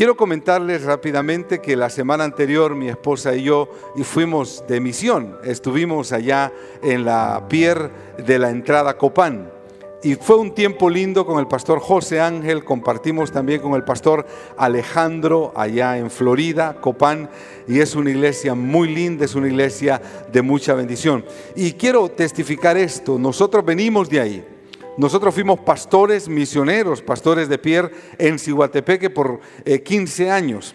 [0.00, 3.68] Quiero comentarles rápidamente que la semana anterior mi esposa y yo
[4.02, 5.36] fuimos de misión.
[5.44, 9.52] Estuvimos allá en la pier de la entrada Copán.
[10.02, 14.24] Y fue un tiempo lindo con el pastor José Ángel, compartimos también con el pastor
[14.56, 17.28] Alejandro allá en Florida, Copán,
[17.68, 20.00] y es una iglesia muy linda, es una iglesia
[20.32, 21.26] de mucha bendición.
[21.54, 24.44] Y quiero testificar esto, nosotros venimos de ahí,
[25.00, 30.74] nosotros fuimos pastores misioneros, pastores de Pierre en Cihuatepeque por 15 eh, años.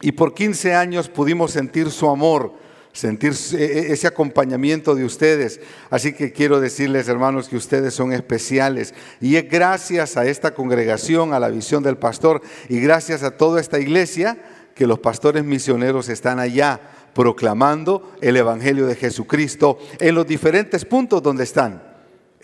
[0.00, 2.54] Y por 15 años pudimos sentir su amor,
[2.94, 5.60] sentir e, e, ese acompañamiento de ustedes.
[5.90, 8.94] Así que quiero decirles, hermanos, que ustedes son especiales.
[9.20, 13.60] Y es gracias a esta congregación, a la visión del pastor y gracias a toda
[13.60, 14.38] esta iglesia
[14.74, 16.80] que los pastores misioneros están allá
[17.12, 21.93] proclamando el Evangelio de Jesucristo en los diferentes puntos donde están.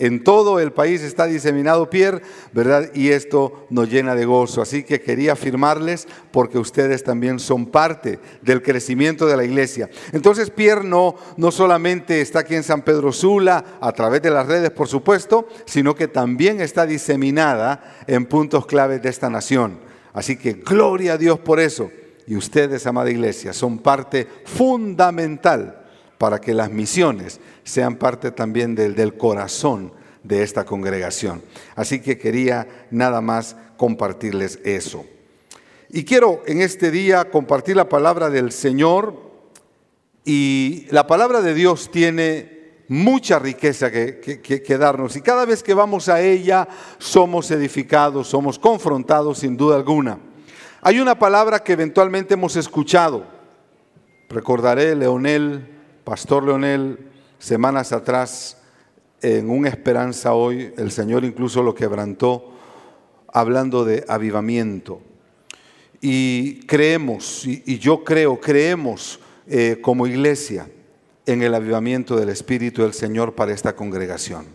[0.00, 2.22] En todo el país está diseminado Pierre,
[2.54, 2.90] ¿verdad?
[2.94, 4.62] Y esto nos llena de gozo.
[4.62, 9.90] Así que quería afirmarles porque ustedes también son parte del crecimiento de la iglesia.
[10.12, 14.46] Entonces Pierre no, no solamente está aquí en San Pedro Sula, a través de las
[14.46, 19.80] redes, por supuesto, sino que también está diseminada en puntos claves de esta nación.
[20.14, 21.90] Así que gloria a Dios por eso.
[22.26, 25.79] Y ustedes, amada iglesia, son parte fundamental
[26.20, 29.90] para que las misiones sean parte también del, del corazón
[30.22, 31.40] de esta congregación.
[31.74, 35.06] Así que quería nada más compartirles eso.
[35.88, 39.14] Y quiero en este día compartir la palabra del Señor
[40.22, 45.72] y la palabra de Dios tiene mucha riqueza que, que, darnos y cada vez que
[45.72, 46.68] vamos a ella
[46.98, 50.18] somos edificados, somos confrontados sin duda alguna.
[50.82, 53.24] Hay una palabra que eventualmente hemos escuchado,
[54.28, 55.79] recordaré Leonel
[56.10, 56.98] Pastor Leonel,
[57.38, 58.56] semanas atrás,
[59.22, 62.50] en un esperanza hoy, el Señor incluso lo quebrantó,
[63.32, 65.00] hablando de avivamiento.
[66.00, 70.68] Y creemos, y, yo creo, creemos eh, como iglesia
[71.26, 74.46] en el avivamiento del Espíritu del Señor para esta congregación.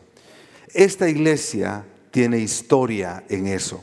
[0.74, 3.82] Esta iglesia tiene historia en eso.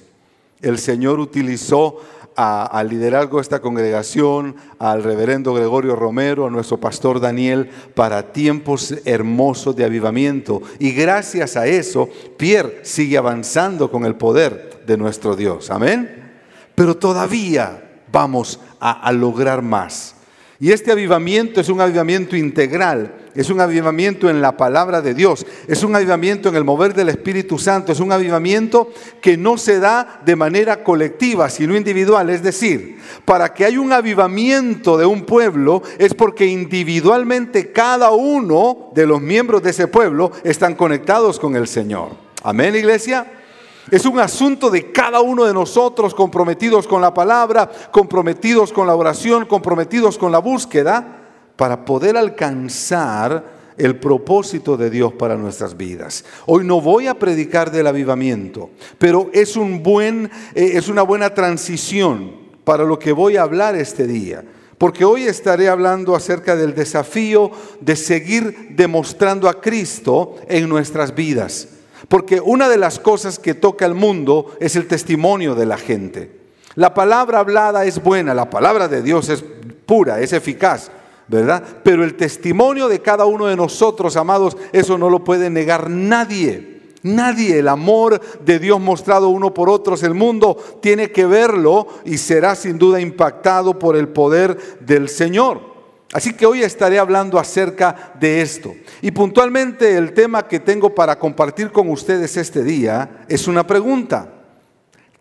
[0.60, 2.02] El Señor utilizó
[2.36, 8.94] al liderazgo de esta congregación, al reverendo Gregorio Romero, a nuestro pastor Daniel, para tiempos
[9.04, 10.62] hermosos de avivamiento.
[10.78, 15.70] Y gracias a eso, Pierre sigue avanzando con el poder de nuestro Dios.
[15.70, 16.32] Amén.
[16.74, 20.16] Pero todavía vamos a lograr más.
[20.62, 25.44] Y este avivamiento es un avivamiento integral, es un avivamiento en la palabra de Dios,
[25.66, 28.88] es un avivamiento en el mover del Espíritu Santo, es un avivamiento
[29.20, 32.30] que no se da de manera colectiva, sino individual.
[32.30, 38.92] Es decir, para que haya un avivamiento de un pueblo es porque individualmente cada uno
[38.94, 42.10] de los miembros de ese pueblo están conectados con el Señor.
[42.44, 43.41] Amén, iglesia.
[43.90, 48.94] Es un asunto de cada uno de nosotros comprometidos con la palabra, comprometidos con la
[48.94, 51.18] oración, comprometidos con la búsqueda,
[51.56, 56.24] para poder alcanzar el propósito de Dios para nuestras vidas.
[56.46, 61.34] Hoy no voy a predicar del avivamiento, pero es, un buen, eh, es una buena
[61.34, 62.32] transición
[62.64, 64.44] para lo que voy a hablar este día.
[64.78, 71.68] Porque hoy estaré hablando acerca del desafío de seguir demostrando a Cristo en nuestras vidas.
[72.12, 76.30] Porque una de las cosas que toca el mundo es el testimonio de la gente.
[76.74, 79.42] La palabra hablada es buena, la palabra de Dios es
[79.86, 80.90] pura, es eficaz,
[81.26, 81.64] ¿verdad?
[81.82, 86.82] Pero el testimonio de cada uno de nosotros, amados, eso no lo puede negar nadie.
[87.02, 92.18] Nadie, el amor de Dios mostrado uno por otros, el mundo tiene que verlo y
[92.18, 95.71] será sin duda impactado por el poder del Señor.
[96.12, 98.74] Así que hoy estaré hablando acerca de esto.
[99.00, 104.30] Y puntualmente el tema que tengo para compartir con ustedes este día es una pregunta.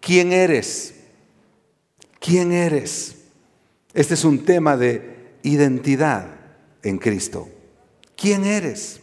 [0.02, 0.96] ¿Quién eres?
[2.20, 3.16] ¿Quién eres?
[3.94, 6.28] Este es un tema de identidad
[6.84, 7.48] en Cristo.
[8.18, 9.00] ¿Quién eres?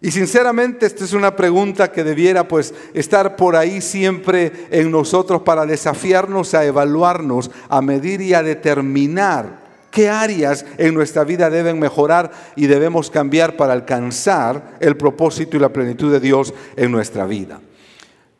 [0.00, 5.42] Y sinceramente esta es una pregunta que debiera pues estar por ahí siempre en nosotros
[5.42, 9.59] para desafiarnos a evaluarnos, a medir y a determinar
[9.90, 15.60] ¿Qué áreas en nuestra vida deben mejorar y debemos cambiar para alcanzar el propósito y
[15.60, 17.60] la plenitud de Dios en nuestra vida?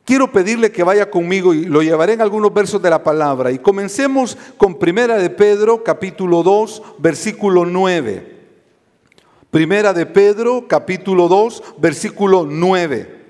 [0.04, 3.50] Quiero pedirle que vaya conmigo y lo llevaré en algunos versos de la palabra.
[3.50, 8.38] Y comencemos con Primera de Pedro, capítulo 2, versículo 9.
[9.50, 13.20] Primera de Pedro, capítulo 2, versículo 9.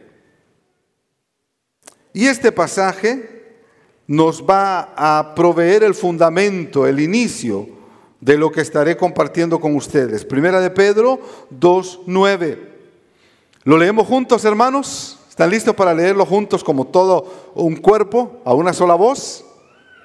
[2.12, 3.56] Y este pasaje
[4.06, 7.80] nos va a proveer el fundamento, el inicio
[8.20, 10.25] de lo que estaré compartiendo con ustedes.
[10.25, 11.20] Primera de Pedro
[11.58, 12.58] 2.9.
[13.64, 15.19] ¿Lo leemos juntos, hermanos?
[15.28, 19.44] ¿Están listos para leerlo juntos como todo un cuerpo, a una sola voz?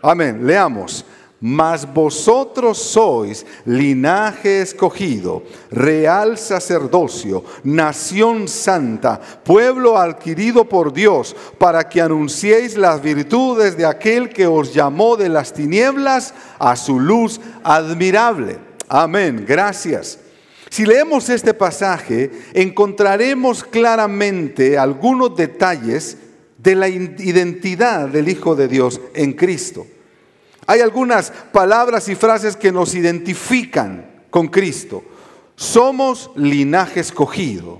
[0.01, 0.45] Amén.
[0.45, 1.05] Leamos.
[1.47, 12.01] Mas vosotros sois linaje escogido, real sacerdocio, nación santa, pueblo adquirido por Dios, para que
[12.01, 18.57] anunciéis las virtudes de aquel que os llamó de las tinieblas a su luz admirable.
[18.89, 19.45] Amén.
[19.47, 20.17] Gracias.
[20.71, 26.17] Si leemos este pasaje, encontraremos claramente algunos detalles
[26.57, 29.85] de la identidad del Hijo de Dios en Cristo.
[30.67, 35.03] Hay algunas palabras y frases que nos identifican con Cristo.
[35.55, 37.79] Somos linaje escogido,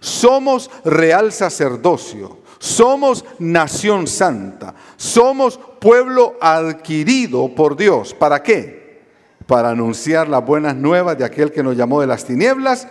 [0.00, 8.12] somos real sacerdocio, somos nación santa, somos pueblo adquirido por Dios.
[8.12, 9.04] ¿Para qué?
[9.46, 12.88] Para anunciar las buenas nuevas de aquel que nos llamó de las tinieblas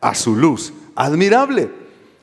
[0.00, 1.70] a su luz admirable.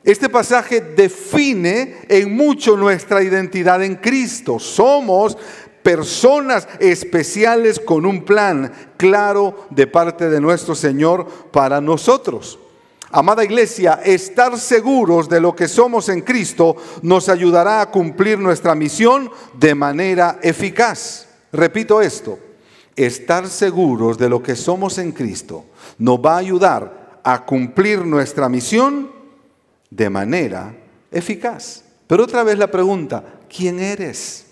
[0.04, 4.58] Este pasaje define en mucho nuestra identidad en Cristo.
[4.58, 5.36] Somos
[5.82, 12.58] personas especiales con un plan claro de parte de nuestro Señor para nosotros.
[13.10, 18.74] Amada iglesia, estar seguros de lo que somos en Cristo nos ayudará a cumplir nuestra
[18.74, 21.28] misión de manera eficaz.
[21.52, 22.38] Repito esto,
[22.96, 25.66] estar seguros de lo que somos en Cristo
[25.98, 29.10] nos va a ayudar a cumplir nuestra misión
[29.90, 30.74] de manera
[31.10, 31.84] eficaz.
[32.06, 33.22] Pero otra vez la pregunta,
[33.54, 34.46] ¿quién eres?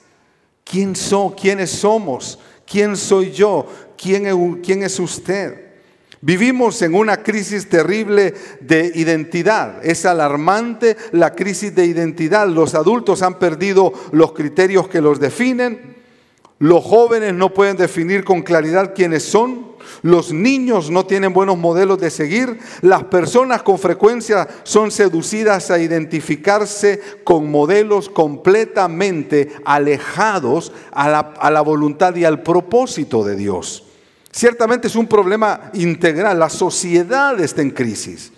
[0.70, 1.32] ¿Quién son?
[1.32, 2.38] ¿Quiénes somos?
[2.64, 3.66] ¿Quién soy yo?
[3.96, 5.70] ¿Quién, ¿Quién es usted?
[6.20, 9.84] Vivimos en una crisis terrible de identidad.
[9.84, 12.46] Es alarmante la crisis de identidad.
[12.46, 15.96] Los adultos han perdido los criterios que los definen.
[16.60, 19.69] Los jóvenes no pueden definir con claridad quiénes son.
[20.02, 22.58] Los niños no tienen buenos modelos de seguir.
[22.80, 31.08] Las personas con frecuencia son seducidas a identificarse con modelos completamente alejados a
[31.50, 33.84] la, voluntad y al propósito de Dios.
[34.30, 36.38] Ciertamente es un problema integral.
[36.38, 38.32] La sociedad está en crisis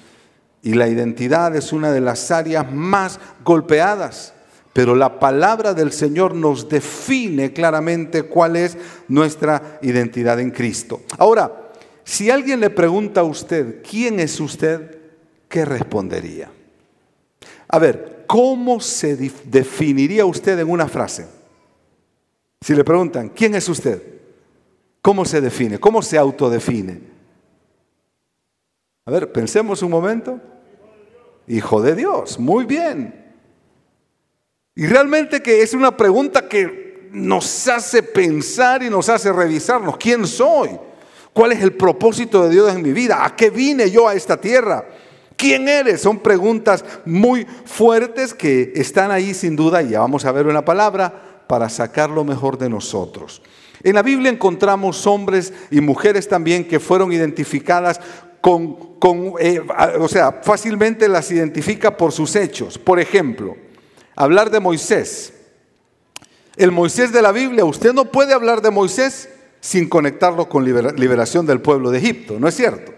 [0.63, 4.35] y la identidad es una de las áreas más golpeadas.
[4.73, 8.77] Pero la palabra del Señor nos define claramente cuál es
[9.09, 11.03] nuestra identidad en Cristo.
[11.19, 11.73] Ahora,
[12.05, 14.99] si alguien le pregunta a usted, ¿quién es usted?
[15.49, 16.51] ¿Qué respondería?
[17.69, 21.27] A ver, ¿cómo se definiría usted en una frase?
[22.61, 24.03] Si le preguntan, ¿quién es usted?
[25.03, 25.79] ¿Cómo se define?
[25.79, 27.01] ¿Cómo se autodefine?
[29.05, 30.41] A ver, pensemos un momento.
[31.49, 33.22] Hijo de Dios, muy bien.
[34.75, 39.99] Y realmente que es una pregunta que nos hace pensar y nos hace revisarnos.
[39.99, 40.71] ¿Quién soy?
[41.33, 43.25] ¿Cuál es el propósito de Dios en mi vida?
[43.25, 44.87] ¿A qué vine yo a esta tierra?
[45.37, 46.01] ¿Quién eres?
[46.01, 50.65] Son preguntas muy fuertes que están ahí sin duda y ya vamos a ver una
[50.65, 53.43] palabra para sacar lo mejor de nosotros.
[53.83, 58.01] En la Biblia encontramos hombres y mujeres también que fueron identificadas
[58.41, 59.61] con, eh,
[59.99, 62.79] o sea, fácilmente las identifica por sus hechos.
[62.79, 63.57] Por ejemplo,
[64.23, 65.33] hablar de Moisés.
[66.57, 69.29] El Moisés de la Biblia, usted no puede hablar de Moisés
[69.61, 72.93] sin conectarlo con liberación del pueblo de Egipto, ¿no es cierto?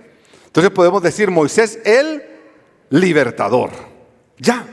[0.47, 2.23] Entonces podemos decir Moisés el
[2.91, 3.71] libertador.
[4.39, 4.67] Ya,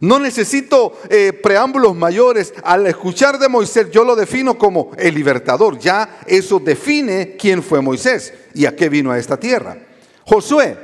[0.00, 2.52] no necesito eh, preámbulos mayores.
[2.62, 5.78] Al escuchar de Moisés yo lo defino como el libertador.
[5.78, 9.78] Ya eso define quién fue Moisés y a qué vino a esta tierra.
[10.24, 10.76] Josué,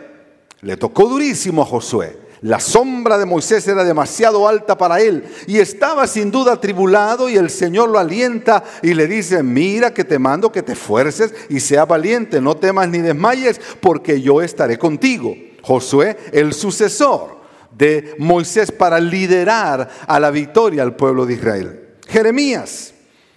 [0.63, 2.24] le tocó durísimo a Josué.
[2.45, 7.39] La sombra de Moisés era demasiado alta para él y estaba sin duda atribulado y
[7.39, 11.59] el Señor lo alienta y le dice, mira que te mando que te esfuerces y
[11.61, 15.35] sea valiente, no temas ni desmayes porque yo estaré contigo.
[15.63, 17.39] Josué, el sucesor
[17.71, 21.95] de Moisés para liderar a la victoria al pueblo de Israel.
[22.07, 22.93] Jeremías.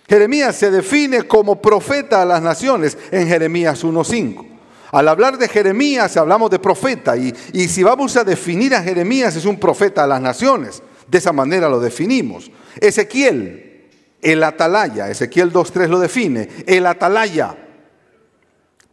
[0.09, 4.56] Jeremías se define como profeta a las naciones en Jeremías 1.5.
[4.91, 9.35] Al hablar de Jeremías hablamos de profeta y, y, si vamos a definir a Jeremías
[9.35, 10.81] es un profeta a las naciones.
[11.07, 12.51] De esa manera lo definimos.
[12.79, 13.87] Ezequiel,
[14.21, 17.55] el atalaya, Ezequiel 2.3 lo define, el atalaya.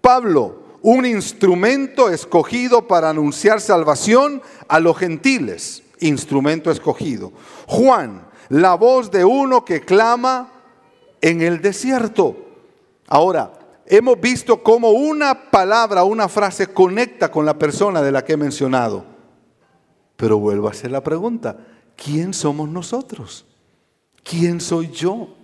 [0.01, 7.33] Pablo, un instrumento escogido para anunciar salvación a los gentiles, instrumento escogido.
[7.67, 10.53] Juan, la voz de uno que clama
[11.23, 12.37] en el desierto.
[13.09, 18.35] Ahora, hemos visto cómo una palabra, una frase conecta con la persona de la que
[18.35, 19.05] he mencionado.
[20.17, 21.59] Pero vuelvo a hacer la pregunta,
[21.97, 23.47] ¿quién somos nosotros?
[24.23, 25.35] ¿Quién soy yo?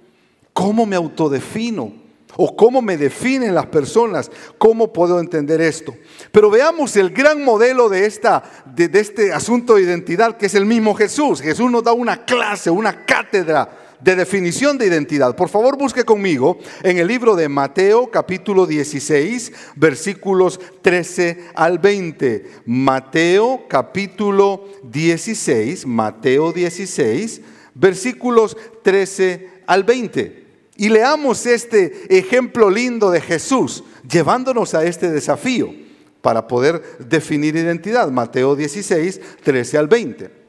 [0.52, 1.92] ¿Cómo me autodefino?
[2.37, 4.30] ¿O cómo me definen las personas?
[4.56, 5.94] ¿Cómo puedo entender esto?
[6.30, 10.54] Pero veamos el gran modelo de, esta, de, de este asunto de identidad que es
[10.54, 11.40] el mismo Jesús.
[11.40, 13.68] Jesús nos da una clase, una cátedra
[14.00, 15.37] de definición de identidad.
[15.37, 22.47] Por favor, busque conmigo en el libro de Mateo capítulo 16, versículos 13 al 20.
[22.66, 27.40] Mateo capítulo 16, Mateo 16,
[27.75, 30.47] versículos 13 al 20.
[30.76, 35.75] Y leamos este ejemplo lindo de Jesús, llevándonos a este desafío
[36.23, 38.11] para poder definir identidad.
[38.11, 40.39] Mateo 16, 13 al 20.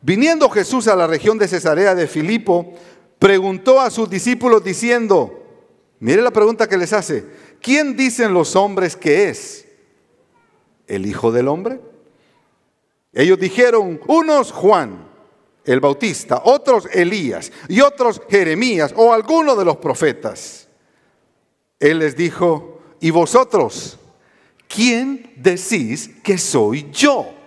[0.00, 2.74] Viniendo Jesús a la región de Cesarea de Filipo,
[3.18, 5.42] preguntó a sus discípulos diciendo,
[5.98, 7.24] mire la pregunta que les hace,
[7.60, 9.66] ¿quién dicen los hombres que es?
[10.86, 11.80] ¿El Hijo del Hombre?
[13.12, 15.08] Ellos dijeron, unos Juan
[15.68, 20.66] el Bautista, otros Elías y otros Jeremías o alguno de los profetas.
[21.78, 23.98] Él les dijo, ¿y vosotros?
[24.66, 27.37] ¿Quién decís que soy yo?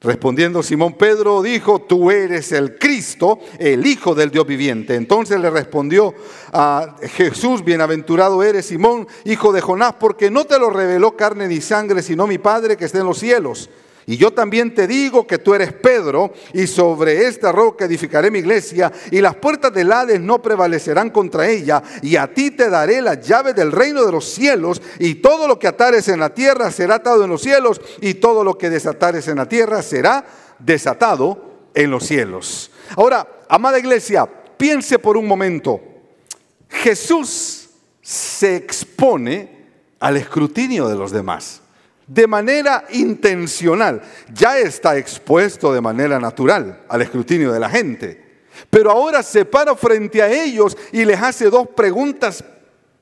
[0.00, 4.94] Respondiendo Simón Pedro dijo, tú eres el Cristo, el Hijo del Dios viviente.
[4.94, 6.14] Entonces le respondió
[6.52, 11.62] a Jesús, bienaventurado eres Simón, hijo de Jonás, porque no te lo reveló carne ni
[11.62, 13.70] sangre, sino mi Padre que está en los cielos.
[14.08, 18.38] Y yo también te digo que tú eres Pedro, y sobre esta roca edificaré mi
[18.38, 23.02] iglesia, y las puertas del Hades no prevalecerán contra ella, y a ti te daré
[23.02, 26.70] la llave del reino de los cielos, y todo lo que atares en la tierra
[26.70, 30.24] será atado en los cielos, y todo lo que desatares en la tierra será
[30.60, 32.70] desatado en los cielos.
[32.96, 34.24] Ahora, amada iglesia,
[34.56, 35.80] piense por un momento,
[36.68, 37.70] Jesús
[38.02, 39.66] se expone
[39.98, 41.62] al escrutinio de los demás
[42.06, 44.02] de manera intencional.
[44.32, 48.24] Ya está expuesto de manera natural al escrutinio de la gente.
[48.70, 52.42] Pero ahora se para frente a ellos y les hace dos preguntas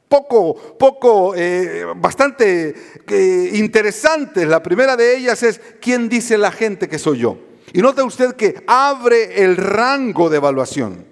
[0.08, 2.74] poco, poco, eh, bastante
[3.08, 4.46] eh, interesantes.
[4.46, 7.38] La primera de ellas es, ¿quién dice la gente que soy yo?
[7.72, 11.04] Y nota usted que abre el rango de evaluación.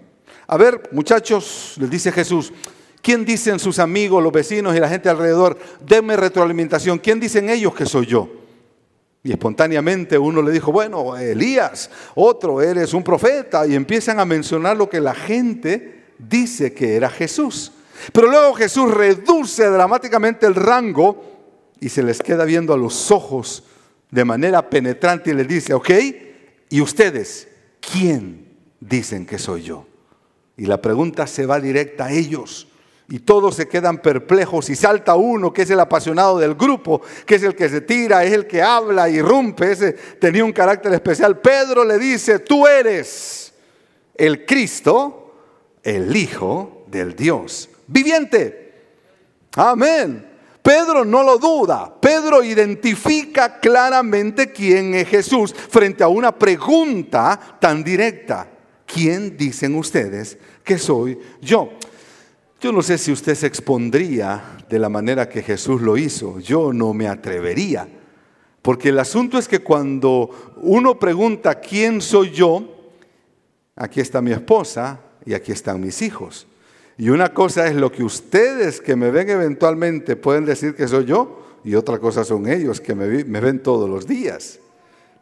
[0.46, 2.52] A ver, muchachos, les dice Jesús,
[3.02, 5.58] ¿Quién dicen sus amigos, los vecinos y la gente alrededor?
[5.84, 7.00] Denme retroalimentación.
[7.00, 8.28] ¿Quién dicen ellos que soy yo?
[9.24, 13.66] Y espontáneamente uno le dijo, bueno, Elías, otro, eres un profeta.
[13.66, 17.72] Y empiezan a mencionar lo que la gente dice que era Jesús.
[18.12, 21.24] Pero luego Jesús reduce dramáticamente el rango
[21.80, 23.64] y se les queda viendo a los ojos
[24.10, 25.90] de manera penetrante y les dice, ok,
[26.68, 27.48] ¿y ustedes
[27.80, 28.46] quién
[28.78, 29.86] dicen que soy yo?
[30.56, 32.68] Y la pregunta se va directa a ellos.
[33.12, 37.34] Y todos se quedan perplejos y salta uno que es el apasionado del grupo, que
[37.34, 39.70] es el que se tira, es el que habla y rompe.
[39.70, 41.38] Ese tenía un carácter especial.
[41.38, 43.52] Pedro le dice, tú eres
[44.14, 45.34] el Cristo,
[45.82, 48.72] el Hijo del Dios viviente.
[49.56, 50.26] Amén.
[50.62, 51.94] Pedro no lo duda.
[52.00, 58.48] Pedro identifica claramente quién es Jesús frente a una pregunta tan directa.
[58.86, 61.72] ¿Quién dicen ustedes que soy yo?
[62.62, 66.38] Yo no sé si usted se expondría de la manera que Jesús lo hizo.
[66.38, 67.88] Yo no me atrevería.
[68.62, 72.92] Porque el asunto es que cuando uno pregunta quién soy yo,
[73.74, 76.46] aquí está mi esposa y aquí están mis hijos.
[76.96, 81.04] Y una cosa es lo que ustedes que me ven eventualmente pueden decir que soy
[81.04, 84.60] yo, y otra cosa son ellos que me, ven todos los días.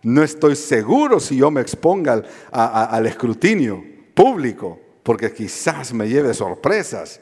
[0.02, 3.82] No estoy seguro si yo me exponga al escrutinio
[4.12, 7.20] público, porque quizás me lleve sorpresas.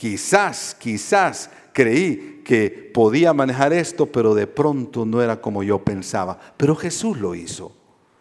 [0.00, 6.40] Quizás, quizás creí que podía manejar esto, pero de pronto no era como yo pensaba.
[6.56, 7.70] Pero Jesús lo hizo.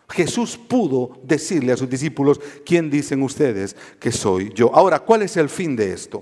[0.10, 4.76] Jesús pudo decirle a sus discípulos, ¿quién dicen ustedes que soy yo?
[4.76, 6.22] Ahora, ¿cuál es el fin de esto?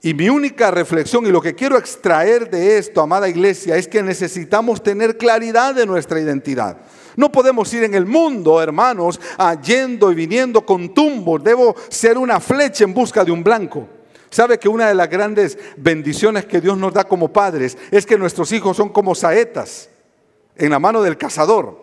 [0.00, 4.02] Y mi única reflexión y lo que quiero extraer de esto, amada iglesia, es que
[4.02, 6.78] necesitamos tener claridad de nuestra identidad.
[7.14, 9.20] No podemos ir en el mundo, hermanos,
[9.62, 11.44] yendo y viniendo con tumbos.
[11.44, 13.86] Debo ser una flecha en busca de un blanco.
[14.32, 18.16] ¿Sabe que una de las grandes bendiciones que Dios nos da como padres es que
[18.16, 19.90] nuestros hijos son como saetas
[20.56, 21.82] en la mano del cazador?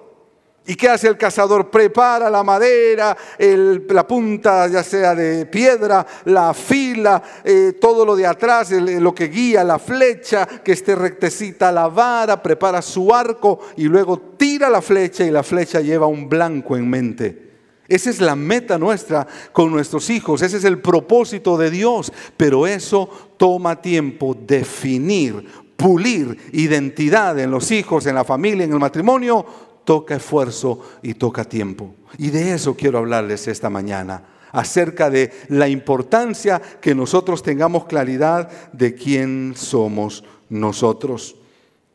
[0.66, 1.70] ¿Y qué hace el cazador?
[1.70, 8.26] Prepara la madera, la punta ya sea de piedra, la fila, eh, todo lo de
[8.26, 13.84] atrás, lo que guía, la flecha, que esté rectecita la vara, prepara su arco y
[13.84, 17.49] luego tira la flecha y la flecha lleva un blanco en mente.
[17.90, 22.68] Esa es la meta nuestra con nuestros hijos, ese es el propósito de Dios, pero
[22.68, 25.44] eso toma tiempo definir,
[25.76, 29.44] pulir identidad en los hijos, en la familia, en el matrimonio,
[29.84, 31.96] toca esfuerzo y toca tiempo.
[32.20, 38.72] Y de eso quiero hablarles esta mañana, acerca de la importancia que nosotros tengamos claridad
[38.72, 41.38] de quién somos nosotros.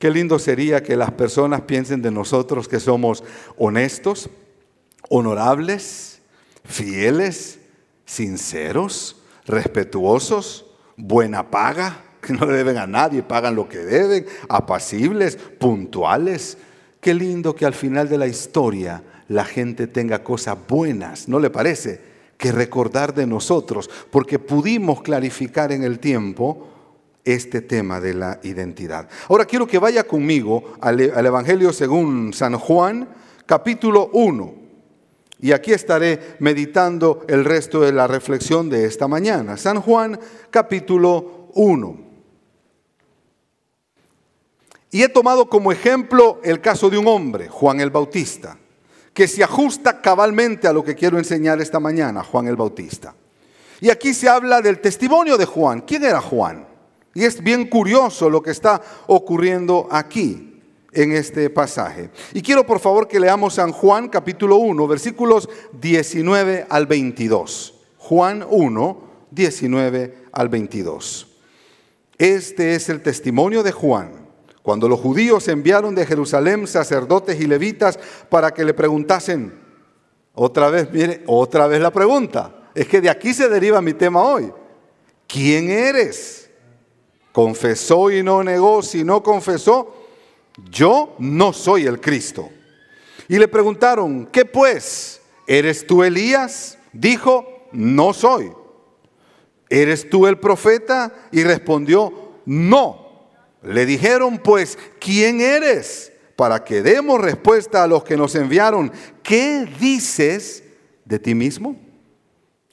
[0.01, 3.23] Qué lindo sería que las personas piensen de nosotros que somos
[3.57, 4.29] honestos,
[5.17, 6.19] honorables,
[6.65, 7.61] fieles,
[8.05, 10.67] sinceros, respetuosos,
[10.97, 16.59] buena paga, que no le deben a nadie, pagan lo que deben, apacibles, puntuales.
[17.01, 21.51] Qué lindo que al final de la historia la gente tenga cosas buenas, ¿no le
[21.51, 22.01] parece?
[22.37, 26.67] Que recordar de nosotros, porque pudimos clarificar en el tiempo
[27.25, 29.09] este tema de la identidad.
[29.29, 33.09] Ahora quiero que vaya conmigo al, al Evangelio según San Juan,
[33.47, 34.64] capítulo 1.
[35.45, 39.59] Y aquí estaré meditando el resto de la reflexión de esta mañana.
[39.59, 40.19] San Juan
[40.51, 41.99] capítulo 1.
[44.91, 48.57] Y he tomado como ejemplo el caso de un hombre, Juan el Bautista,
[49.13, 53.15] que se ajusta cabalmente a lo que quiero enseñar esta mañana, Juan el Bautista.
[53.83, 55.83] Y aquí se habla del testimonio de Juan.
[55.83, 56.67] ¿Quién era Juan?
[57.13, 60.54] Y es bien curioso lo que está ocurriendo aquí
[60.95, 62.11] en este pasaje.
[62.33, 65.49] Y quiero por favor que leamos San Juan capítulo 1, versículos
[65.81, 67.75] 19 al 22.
[67.99, 71.27] Juan 1, 19 al 22.
[72.19, 74.25] Este es el testimonio de Juan.
[74.63, 77.99] Cuando los judíos enviaron de Jerusalén sacerdotes y levitas
[78.31, 79.53] para que le preguntasen,
[80.35, 82.71] otra vez, mire, otra vez la pregunta.
[82.75, 84.53] Es que de aquí se deriva mi tema hoy.
[85.27, 86.51] ¿Quién eres?
[87.33, 90.04] Confesó y no negó, si no confesó,
[90.71, 92.51] yo no soy el Cristo.
[93.29, 95.21] Y le preguntaron, ¿qué pues?
[95.47, 96.79] ¿Eres tú Elías?
[96.93, 98.53] Dijo, no soy.
[99.69, 101.13] ¿Eres tú el profeta?
[101.33, 103.29] Y respondió, no.
[103.63, 106.13] Le dijeron, pues, ¿quién eres?
[106.37, 108.93] Para que demos respuesta a los que nos enviaron.
[109.23, 110.63] ¿Qué dices
[111.05, 111.77] de ti mismo?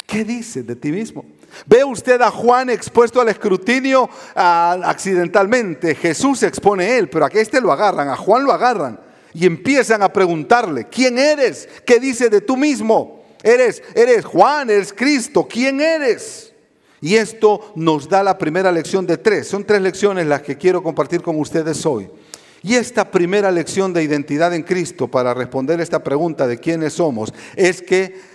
[0.06, 1.26] ¿Qué dices de ti mismo?
[1.66, 5.96] Ve usted a Juan expuesto al escrutinio accidentalmente.
[5.96, 9.00] Jesús expone él, pero a este lo agarran, a Juan lo agarran
[9.34, 11.68] y empiezan a preguntarle, ¿quién eres?
[11.86, 13.24] ¿Qué dice de tú mismo?
[13.44, 16.54] Eres, eres Juan, eres Cristo, ¿quién eres?
[17.00, 19.48] Y esto nos da la primera lección de tres.
[19.48, 22.10] Son tres lecciones las que quiero compartir con ustedes hoy.
[22.64, 27.34] Y esta primera lección de identidad en Cristo para responder esta pregunta de quiénes somos
[27.56, 28.31] es que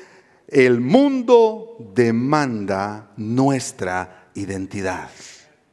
[0.48, 5.10] el mundo demanda nuestra identidad.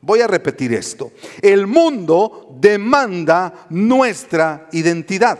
[0.01, 1.11] Voy a repetir esto.
[1.41, 5.39] El mundo demanda nuestra identidad.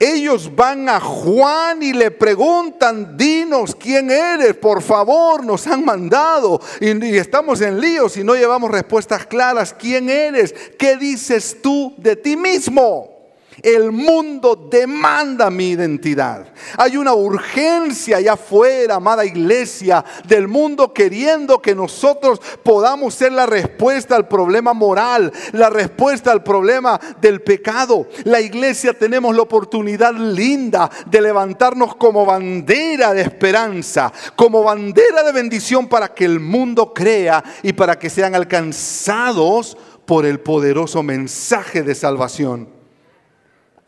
[0.00, 6.60] Ellos van a Juan y le preguntan, dinos quién eres, por favor, nos han mandado
[6.80, 9.74] y, estamos en líos y no llevamos respuestas claras.
[9.74, 10.54] ¿Quién eres?
[10.78, 13.17] ¿Qué dices tú de ti mismo?
[13.62, 16.52] El mundo demanda mi identidad.
[16.76, 23.46] Hay una urgencia allá afuera, amada iglesia, del mundo queriendo que nosotros podamos ser la
[23.46, 28.06] respuesta al problema moral, la respuesta al problema del pecado.
[28.24, 35.32] La iglesia tenemos la oportunidad linda de levantarnos como bandera de esperanza, como bandera de
[35.32, 41.82] bendición para que el mundo crea y para que sean alcanzados por el poderoso mensaje
[41.82, 42.77] de salvación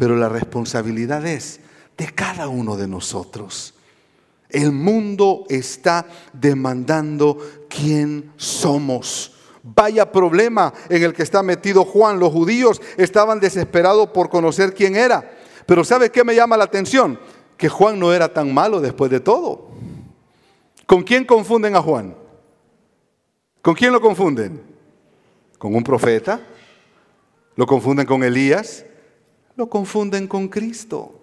[0.01, 1.61] pero la responsabilidad es
[1.99, 3.75] de cada uno de nosotros.
[4.49, 7.37] El mundo está demandando
[7.69, 9.35] quién somos.
[9.63, 12.19] Vaya problema en el que está metido Juan.
[12.19, 15.37] Los judíos estaban desesperados por conocer quién era.
[15.67, 17.21] Pero ¿sabe qué me llama la atención?
[17.59, 19.69] Que Juan no era tan malo después de todo.
[20.87, 22.17] ¿Con quién confunden a Juan?
[23.61, 24.63] ¿Con quién lo confunden?
[25.59, 26.41] ¿Con un profeta?
[27.55, 28.87] ¿Lo confunden con Elías?
[29.61, 31.21] Lo confunden con Cristo.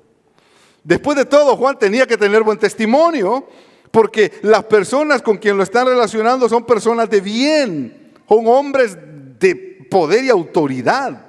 [0.83, 3.47] Después de todo, Juan tenía que tener buen testimonio,
[3.89, 8.95] porque las personas con quien lo están relacionando son personas de bien, son hombres
[9.39, 9.55] de
[9.89, 11.25] poder y autoridad.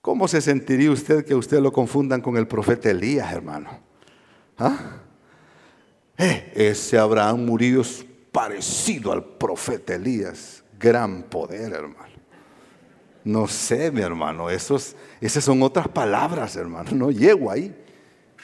[0.00, 3.80] ¿Cómo se sentiría usted que usted lo confundan con el profeta Elías, hermano?
[4.58, 5.00] ¿Ah?
[6.16, 7.82] Eh, ese Abraham murió
[8.30, 10.62] parecido al profeta Elías.
[10.78, 12.09] Gran poder, hermano.
[13.24, 17.74] No sé, mi hermano, esos, esas son otras palabras, hermano, no llego ahí.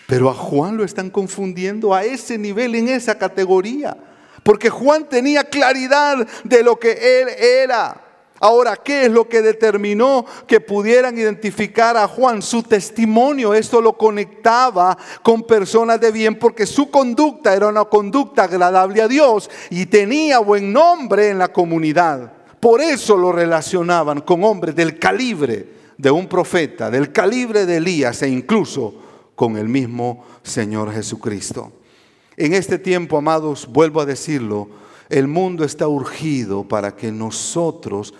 [0.06, 3.96] Pero a Juan lo están confundiendo a ese nivel, en esa categoría.
[4.42, 8.02] Porque Juan tenía claridad de lo que él era.
[8.38, 12.42] Ahora, ¿qué es lo que determinó que pudieran identificar a Juan?
[12.42, 18.44] Su testimonio, esto lo conectaba con personas de bien porque su conducta era una conducta
[18.44, 22.35] agradable a Dios y tenía buen nombre en la comunidad.
[22.60, 28.22] Por eso lo relacionaban con hombres del calibre de un profeta, del calibre de Elías
[28.22, 28.94] e incluso
[29.34, 31.72] con el mismo Señor Jesucristo.
[32.36, 34.68] En este tiempo, amados, vuelvo a decirlo,
[35.08, 38.12] el mundo está urgido para que nosotros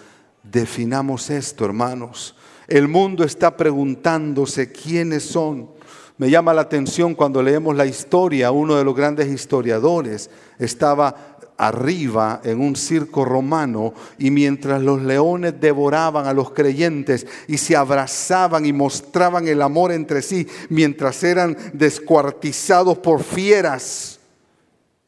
[0.43, 2.37] definamos esto, hermanos.
[2.69, 5.71] El mundo está preguntándose quiénes son.
[6.19, 12.41] Me llama la atención cuando leemos la historia, uno de los grandes historiadores estaba arriba
[12.45, 18.67] en un circo romano y mientras los leones devoraban a los creyentes y se abrazaban
[18.67, 24.21] y mostraban el amor entre sí mientras eran descuartizados por fieras.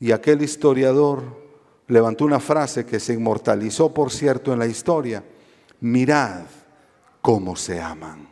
[0.01, 1.23] Y aquel historiador
[1.89, 5.25] levantó una frase que se inmortalizó, por cierto, en la historia.
[5.81, 6.43] Mirad
[7.21, 8.29] cómo se aman.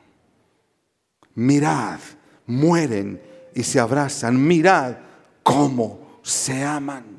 [1.34, 1.98] Mirad,
[2.46, 3.20] mueren
[3.54, 4.46] y se abrazan.
[4.46, 4.96] Mirad
[5.42, 7.15] cómo se aman.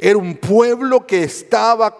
[0.00, 1.98] Era un pueblo que estaba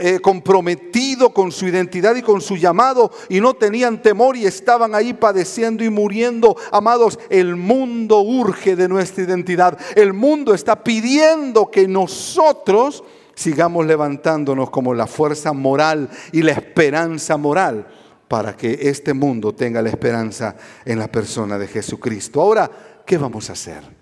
[0.00, 4.94] eh, comprometido con su identidad y con su llamado y no tenían temor y estaban
[4.94, 6.56] ahí padeciendo y muriendo.
[6.70, 9.78] Amados, el mundo urge de nuestra identidad.
[9.96, 13.02] El mundo está pidiendo que nosotros
[13.34, 17.86] sigamos levantándonos como la fuerza moral y la esperanza moral
[18.28, 22.40] para que este mundo tenga la esperanza en la persona de Jesucristo.
[22.40, 22.70] Ahora,
[23.04, 23.99] ¿qué vamos a hacer?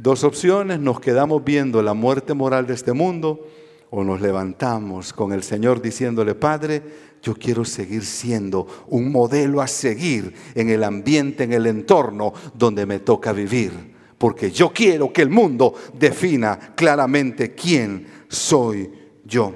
[0.00, 3.48] Dos opciones, nos quedamos viendo la muerte moral de este mundo
[3.90, 6.80] o nos levantamos con el Señor diciéndole, Padre,
[7.20, 12.86] yo quiero seguir siendo un modelo a seguir en el ambiente, en el entorno donde
[12.86, 13.72] me toca vivir,
[14.16, 18.88] porque yo quiero que el mundo defina claramente quién soy
[19.24, 19.52] yo.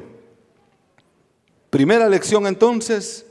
[1.70, 3.26] Primera lección entonces,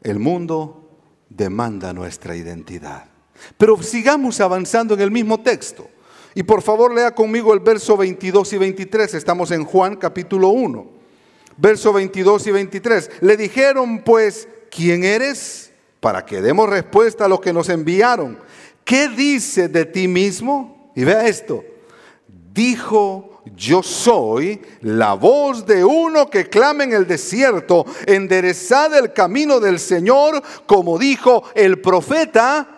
[0.00, 0.90] el mundo
[1.28, 3.06] demanda nuestra identidad.
[3.58, 5.88] Pero sigamos avanzando en el mismo texto.
[6.34, 9.14] Y por favor lea conmigo el verso 22 y 23.
[9.14, 10.86] Estamos en Juan capítulo 1.
[11.58, 13.10] Verso 22 y 23.
[13.20, 15.72] Le dijeron pues, ¿quién eres?
[16.00, 18.38] Para que demos respuesta a los que nos enviaron.
[18.84, 20.90] ¿Qué dice de ti mismo?
[20.96, 21.62] Y vea esto.
[22.52, 29.60] Dijo, yo soy la voz de uno que clama en el desierto, enderezad el camino
[29.60, 32.68] del Señor, como dijo el profeta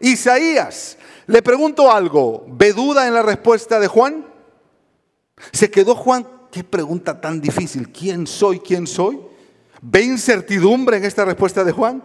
[0.00, 0.96] Isaías.
[1.26, 4.26] Le pregunto algo, ¿ve duda en la respuesta de Juan?
[5.52, 6.26] ¿Se quedó Juan?
[6.50, 7.90] ¿Qué pregunta tan difícil?
[7.90, 8.60] ¿Quién soy?
[8.60, 9.20] ¿Quién soy?
[9.80, 12.02] ¿Ve incertidumbre en esta respuesta de Juan?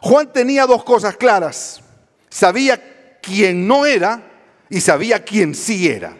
[0.00, 1.80] Juan tenía dos cosas claras.
[2.28, 4.22] Sabía quién no era
[4.70, 6.16] y sabía quién sí era.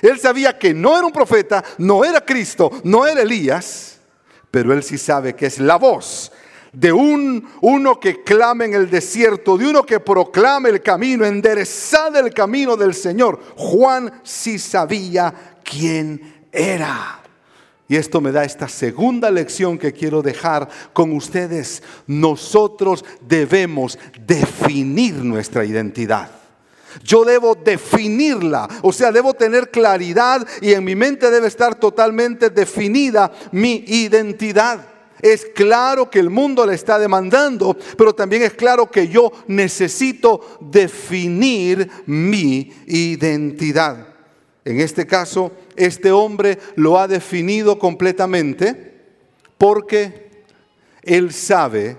[0.00, 3.98] Él sabía que no era un profeta, no era Cristo, no era Elías,
[4.50, 6.32] pero él sí sabe que es la voz
[6.72, 12.14] de un uno que clama en el desierto, de uno que proclama el camino, enderezad
[12.16, 13.40] el camino del Señor.
[13.56, 17.20] Juan sí sabía quién era.
[17.88, 21.82] Y esto me da esta segunda lección que quiero dejar con ustedes.
[22.06, 26.30] Nosotros debemos definir nuestra identidad.
[27.02, 32.50] Yo debo definirla, o sea, debo tener claridad y en mi mente debe estar totalmente
[32.50, 34.89] definida mi identidad.
[35.22, 40.58] Es claro que el mundo le está demandando, pero también es claro que yo necesito
[40.60, 44.08] definir mi identidad.
[44.64, 48.94] En este caso, este hombre lo ha definido completamente
[49.56, 50.44] porque
[51.02, 51.96] él sabe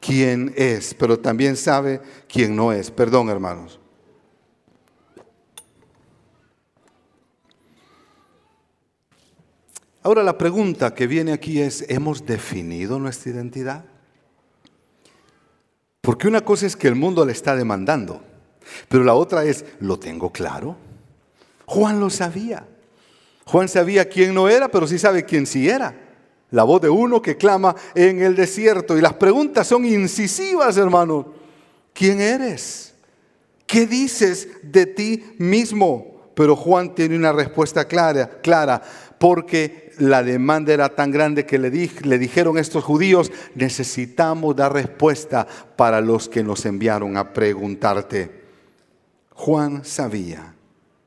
[0.00, 2.90] quién es, pero también sabe quién no es.
[2.90, 3.80] Perdón, hermanos.
[10.04, 13.86] Ahora la pregunta que viene aquí es, ¿hemos definido nuestra identidad?
[16.02, 18.20] Porque una cosa es que el mundo le está demandando,
[18.90, 20.76] pero la otra es, ¿lo tengo claro?
[21.64, 22.68] Juan lo sabía.
[23.46, 25.98] Juan sabía quién no era, pero sí sabe quién sí era.
[26.50, 28.98] La voz de uno que clama en el desierto.
[28.98, 31.32] Y las preguntas son incisivas, hermano.
[31.94, 32.92] ¿Quién eres?
[33.66, 36.14] ¿Qué dices de ti mismo?
[36.34, 38.82] Pero Juan tiene una respuesta clara, clara,
[39.18, 45.46] porque la demanda era tan grande que le, le dijeron estos judíos, necesitamos dar respuesta
[45.76, 48.42] para los que nos enviaron a preguntarte.
[49.30, 50.54] Juan sabía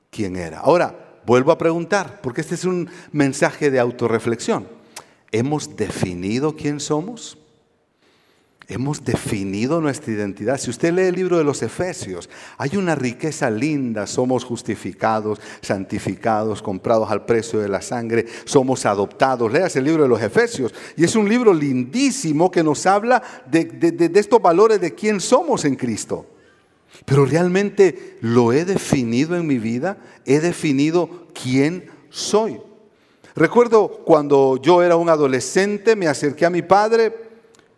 [0.09, 0.59] quién era.
[0.59, 4.67] Ahora, vuelvo a preguntar, porque este es un mensaje de autorreflexión.
[5.31, 7.37] ¿Hemos definido quién somos?
[8.69, 10.57] Hemos definido nuestra identidad.
[10.57, 14.05] Si usted lee el libro de los Efesios, hay una riqueza linda.
[14.05, 19.53] Somos justificados, santificados, comprados al precio de la sangre, somos adoptados.
[19.53, 20.73] Leas el libro de los Efesios.
[20.97, 25.63] Y es un libro lindísimo que nos habla de, de estos valores de quién somos
[25.63, 26.25] en Cristo.
[27.05, 32.59] Pero realmente lo he definido en mi vida, he definido quién soy.
[33.33, 37.26] Recuerdo cuando yo era un adolescente, me acerqué a mi padre,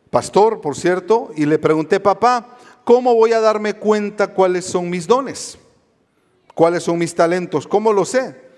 [0.09, 5.07] pastor, por cierto, y le pregunté, papá, ¿cómo voy a darme cuenta cuáles son mis
[5.07, 5.57] dones?
[6.53, 7.67] ¿Cuáles son mis talentos?
[7.67, 8.49] ¿Cómo lo sé?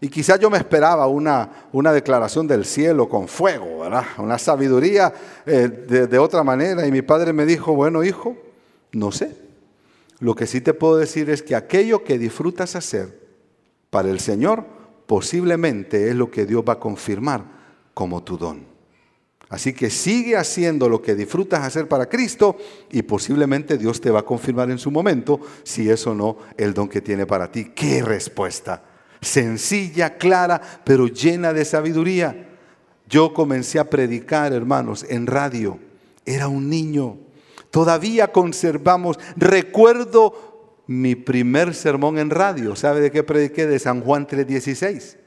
[0.00, 4.04] Y quizá yo me esperaba una, una declaración del cielo con fuego, ¿verdad?
[4.18, 5.12] Una sabiduría
[5.44, 5.68] eh,
[6.08, 6.86] de otra manera.
[6.86, 8.36] Y mi padre me dijo, bueno, hijo,
[8.92, 9.36] no sé.
[10.20, 13.18] Lo que sí te puedo decir es que aquello que disfrutas hacer
[13.90, 14.64] para el Señor
[15.06, 17.44] posiblemente es lo que Dios va a confirmar
[17.94, 18.67] como tu don.
[19.48, 22.56] Así que sigue haciendo lo que disfrutas hacer para Cristo
[22.90, 26.74] y posiblemente Dios te va a confirmar en su momento si es o no el
[26.74, 27.72] don que tiene para ti.
[27.74, 28.82] ¡Qué respuesta!
[29.20, 32.48] Sencilla, clara, pero llena de sabiduría.
[33.08, 35.78] Yo comencé a predicar, hermanos, en radio.
[36.26, 37.16] Era un niño.
[37.70, 42.76] Todavía conservamos, recuerdo mi primer sermón en radio.
[42.76, 43.66] ¿Sabe de qué prediqué?
[43.66, 45.17] De San Juan 3:16.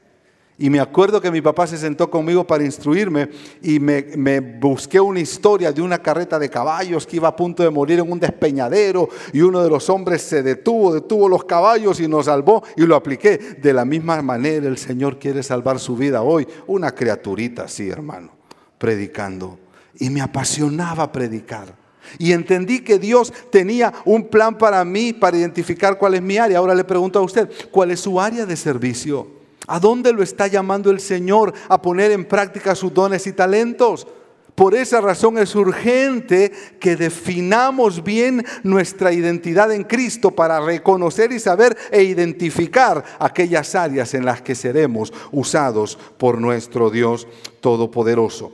[0.62, 3.28] Y me acuerdo que mi papá se sentó conmigo para instruirme
[3.62, 7.70] y me, busqué una historia de una carreta de caballos que iba a punto de
[7.70, 12.06] morir en un despeñadero y uno de los hombres se detuvo, detuvo los caballos y
[12.06, 13.38] nos salvó y lo apliqué.
[13.60, 16.46] De la misma manera el Señor quiere salvar su vida hoy.
[16.68, 18.30] Una criaturita así, hermano,
[18.78, 19.58] predicando.
[19.98, 21.74] Y me apasionaba predicar.
[22.20, 26.58] Y entendí que Dios tenía un plan para mí, para identificar cuál es mi área.
[26.58, 29.41] Ahora le pregunto a usted, ¿cuál es su área de servicio?
[29.66, 34.06] ¿A dónde lo está llamando el Señor a poner en práctica sus dones y talentos?
[34.54, 41.40] Por esa razón es urgente que definamos bien nuestra identidad en Cristo para reconocer y
[41.40, 47.26] saber e identificar aquellas áreas en las que seremos usados por nuestro Dios
[47.60, 48.52] Todopoderoso.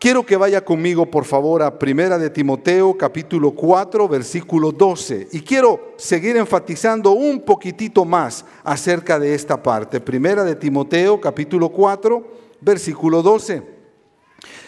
[0.00, 5.28] Quiero que vaya conmigo, por favor, a Primera de Timoteo, capítulo 4, versículo 12.
[5.32, 10.00] Y quiero seguir enfatizando un poquitito más acerca de esta parte.
[10.00, 12.26] Primera de Timoteo, capítulo 4,
[12.62, 13.62] versículo 12.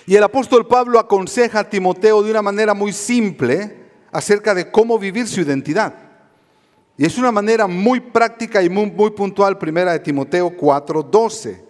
[0.04, 3.74] Y el apóstol Pablo aconseja a Timoteo de una manera muy simple
[4.10, 5.94] acerca de cómo vivir su identidad.
[6.98, 11.64] Y es una manera muy práctica y muy, muy puntual, Primera de Timoteo 4, 12.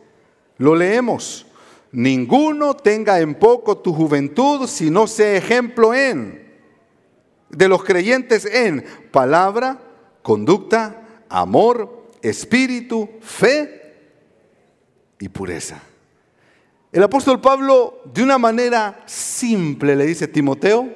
[0.58, 1.46] Lo leemos.
[1.92, 6.50] Ninguno tenga en poco tu juventud, si no sea ejemplo en,
[7.50, 9.78] de los creyentes en palabra,
[10.22, 13.94] conducta, amor, espíritu, fe
[15.18, 15.82] y pureza.
[16.92, 20.88] El apóstol Pablo, de una manera simple, le dice, Timoteo,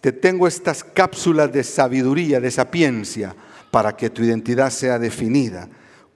[0.00, 3.34] te tengo estas cápsulas de sabiduría, de sapiencia,
[3.70, 5.68] para que tu identidad sea definida.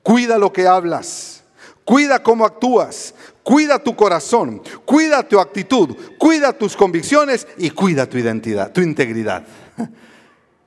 [0.02, 1.42] Cuida lo que hablas,
[1.84, 3.14] cuida cómo actúas,
[3.48, 9.42] Cuida tu corazón, cuida tu actitud, cuida tus convicciones y cuida tu identidad, tu integridad.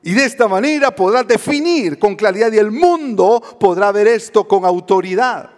[0.04, 4.65] Y de esta manera podrás definir con claridad y el mundo podrá ver esto con
[4.65, 5.52] autoridad.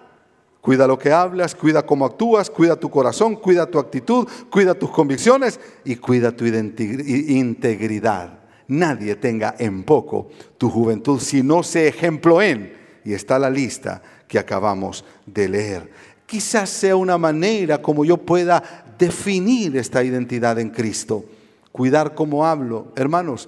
[0.60, 4.90] Cuida lo que hablas, cuida cómo actúas, cuida tu corazón, cuida tu actitud, cuida tus
[4.90, 8.38] convicciones y cuida tu integridad.
[8.68, 12.84] Nadie tenga en poco tu juventud si no se ejemplo en.
[13.06, 18.64] Y está la lista que acabamos de leer quizás sea una manera como yo pueda
[18.98, 21.24] definir esta identidad en Cristo.
[21.72, 22.92] Cuidar cómo hablo.
[22.96, 23.48] Hermanos,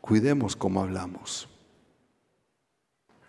[0.00, 1.48] cuidemos cómo hablamos.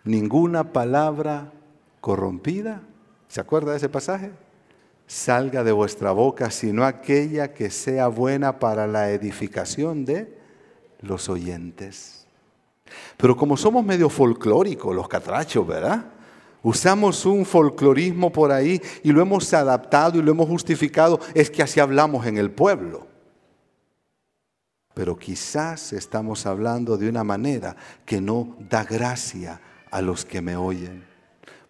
[0.02, 1.52] Ninguna palabra
[2.00, 2.80] corrompida,
[3.28, 4.32] ¿se acuerda de ese pasaje?
[5.06, 10.36] Salga de vuestra boca, sino aquella que sea buena para la edificación de
[11.00, 12.26] los oyentes.
[13.16, 16.06] Pero como somos medio folclóricos, los catrachos, ¿verdad?
[16.62, 21.18] Usamos un folclorismo por ahí y lo hemos adaptado y lo hemos justificado.
[21.34, 23.06] Es que así hablamos en el pueblo.
[24.92, 30.56] Pero quizás estamos hablando de una manera que no da gracia a los que me
[30.56, 31.04] oyen.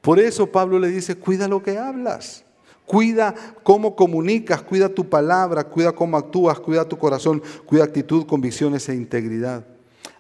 [0.01, 2.45] Por eso Pablo le dice, cuida lo que hablas.
[2.87, 8.89] Cuida cómo comunicas, cuida tu palabra, cuida cómo actúas, cuida tu corazón, cuida actitud, convicciones
[8.89, 9.65] e integridad.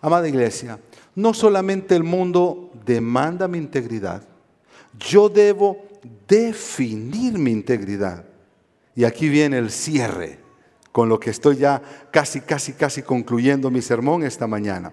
[0.01, 0.79] Amada iglesia,
[1.17, 4.23] no solamente el mundo demanda mi integridad,
[4.99, 5.85] yo debo
[6.27, 8.25] definir mi integridad.
[8.95, 10.39] Y aquí viene el cierre,
[10.93, 14.93] con lo que estoy ya casi, casi, casi concluyendo mi sermón esta mañana.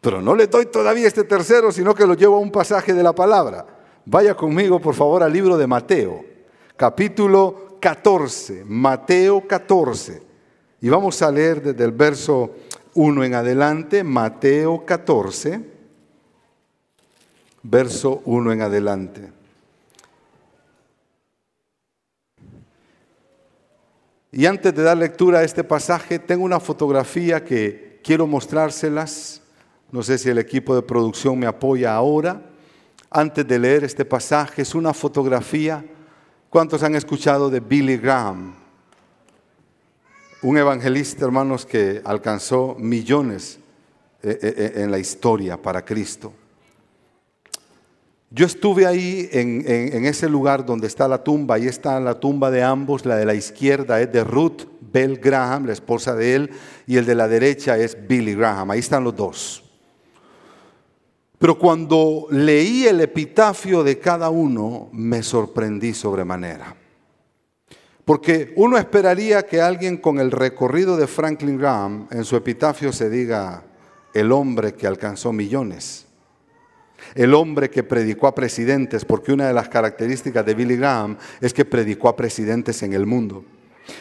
[0.00, 3.02] Pero no le doy todavía este tercero, sino que lo llevo a un pasaje de
[3.02, 3.66] la palabra.
[4.04, 6.24] Vaya conmigo, por favor, al libro de Mateo,
[6.76, 10.22] capítulo 14, Mateo 14.
[10.80, 12.54] Y vamos a leer desde el verso
[12.94, 15.77] 1 en adelante, Mateo 14
[17.70, 19.32] verso 1 en adelante.
[24.32, 29.42] Y antes de dar lectura a este pasaje, tengo una fotografía que quiero mostrárselas.
[29.90, 32.42] No sé si el equipo de producción me apoya ahora.
[33.10, 35.84] Antes de leer este pasaje, es una fotografía.
[36.50, 38.54] ¿Cuántos han escuchado de Billy Graham?
[40.42, 43.58] Un evangelista, hermanos, que alcanzó millones
[44.22, 46.32] eh, eh, eh, en la historia para Cristo.
[48.30, 52.62] Yo estuve ahí en, ese lugar donde está la tumba, ahí está la tumba de
[52.62, 56.50] ambos, la de la izquierda es de Ruth Bell Graham, la esposa de él,
[56.86, 58.70] y el de la derecha es Billy Graham.
[58.70, 59.64] Ahí están los dos.
[61.38, 66.76] Pero cuando leí el epitafio de cada uno, me sorprendí sobremanera.
[68.04, 73.08] Porque uno esperaría que alguien con el recorrido de Franklin Graham en su epitafio se
[73.08, 73.64] diga
[74.12, 76.07] el hombre que alcanzó millones,
[77.14, 81.52] el hombre que predicó a presidentes, porque una de las características de Billy Graham es
[81.52, 83.44] que predicó a presidentes en el mundo.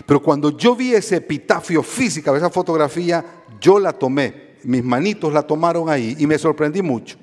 [0.06, 3.24] Pero cuando yo vi ese epitafio física, esa fotografía,
[3.60, 7.18] yo la tomé, mis manitos la tomaron ahí y me sorprendí mucho.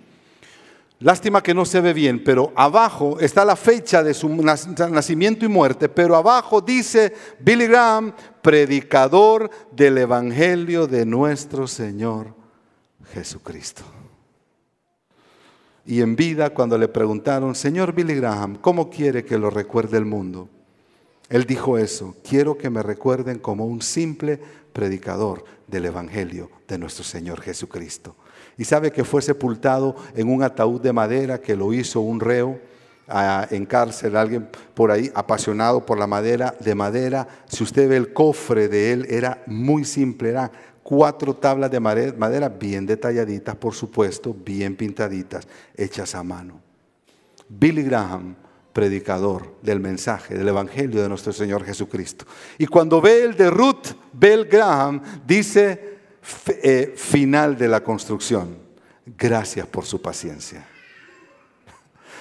[1.01, 5.49] Lástima que no se ve bien, pero abajo está la fecha de su nacimiento y
[5.49, 12.35] muerte, pero abajo dice Billy Graham, predicador del Evangelio de nuestro Señor
[13.13, 13.83] Jesucristo.
[15.87, 20.07] Y en vida, cuando le preguntaron, Señor Billy Graham, ¿cómo quiere que lo recuerde el
[20.07, 20.49] mundo?
[21.29, 24.41] Él dijo eso, quiero que me recuerden como un simple
[24.73, 28.17] predicador del Evangelio de nuestro Señor Jesucristo.
[28.57, 32.61] Y sabe que fue sepultado en un ataúd de madera que lo hizo un reo
[33.51, 37.29] en cárcel, alguien por ahí apasionado por la madera, de madera.
[37.47, 40.51] Si usted ve el cofre de él, era muy simple, era
[40.85, 46.61] cuatro tablas de madera bien detalladitas, por supuesto, bien pintaditas, hechas a mano.
[47.49, 48.37] Billy Graham,
[48.73, 52.27] predicador del mensaje, del Evangelio de nuestro Señor Jesucristo.
[52.59, 55.95] Y cuando ve el de Ruth Bell Graham, dice,
[56.47, 58.59] eh, final de la construcción.
[59.07, 60.69] Gracias por su paciencia.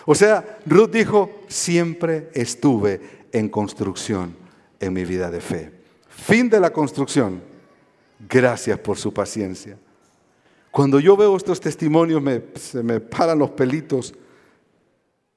[0.05, 4.35] O sea, Ruth dijo, siempre estuve en construcción
[4.81, 5.71] en mi vida de fe.
[6.09, 7.52] Fin de la construcción.
[8.29, 9.77] Gracias por su paciencia.
[10.71, 12.23] Cuando yo veo estos testimonios
[12.55, 14.13] se me paran los pelitos,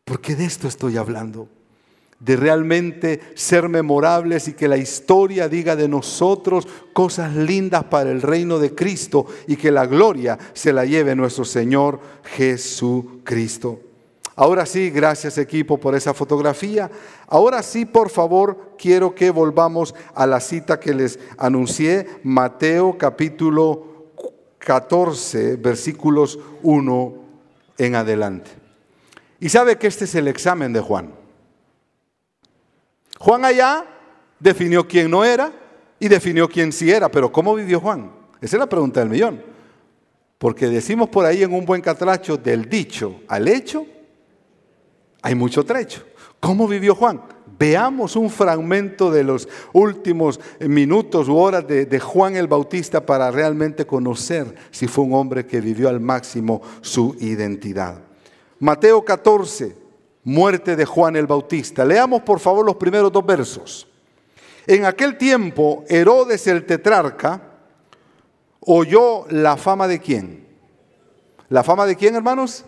[0.05, 1.49] porque de esto estoy hablando
[2.19, 8.23] de realmente ser memorables y que la historia diga de nosotros cosas lindas para el
[8.23, 13.81] reino de Cristo y que la gloria se la lleve nuestro Señor Jesucristo.
[14.39, 16.91] Ahora sí, gracias equipo por esa fotografía.
[17.27, 24.13] Ahora sí, por favor, quiero que volvamos a la cita que les anuncié, Mateo capítulo
[24.59, 27.15] 14, versículos 1
[27.79, 28.51] en adelante.
[29.41, 31.15] Y sabe que este es el examen de Juan.
[33.19, 33.87] Juan allá
[34.39, 35.51] definió quién no era
[35.99, 38.13] y definió quién sí era, pero ¿cómo vivió Juan?
[38.43, 39.43] Esa es la pregunta del millón.
[40.37, 43.87] Porque decimos por ahí en un buen catracho, del dicho al hecho,
[45.27, 46.05] hay mucho trecho.
[46.39, 47.21] ¿Cómo vivió Juan?
[47.59, 53.33] Veamos un fragmento de los últimos minutos u horas de, de, Juan el Bautista para
[53.33, 57.99] realmente conocer si fue un hombre que vivió al máximo su identidad.
[58.61, 59.75] Mateo 14,
[60.23, 61.85] muerte de Juan el Bautista.
[61.85, 63.89] Leamos por favor los primeros dos versos.
[64.65, 67.43] En aquel tiempo, Herodes el tetrarca
[68.61, 70.47] oyó la fama de quién.
[71.49, 72.65] ¿La fama de quién, hermanos?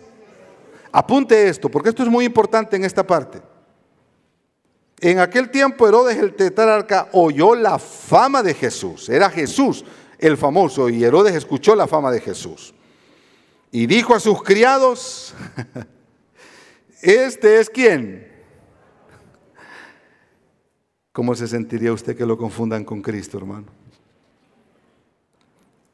[0.91, 3.41] Apunte esto, porque esto es muy importante en esta parte.
[4.99, 9.09] En aquel tiempo Herodes el tetrarca oyó la fama de Jesús.
[9.09, 9.85] Era Jesús
[10.17, 12.73] el famoso y Herodes escuchó la fama de Jesús.
[13.71, 15.33] Y dijo a sus criados,
[17.01, 18.27] Este es quién.
[21.13, 23.67] ¿Cómo se sentiría usted que lo confundan con Cristo, hermano?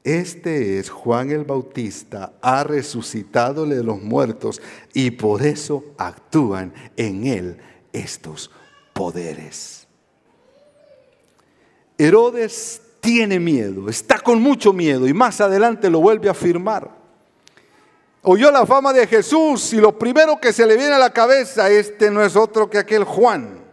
[0.05, 4.61] Este es Juan el Bautista, ha resucitado de los muertos
[4.93, 7.57] y por eso actúan en él
[7.91, 8.49] estos
[8.93, 9.87] poderes.
[11.97, 17.05] Herodes tiene miedo, está con mucho miedo y más adelante lo vuelve a afirmar
[18.25, 21.69] oyó la fama de Jesús y lo primero que se le viene a la cabeza,
[21.69, 23.63] este no es otro que aquel Juan,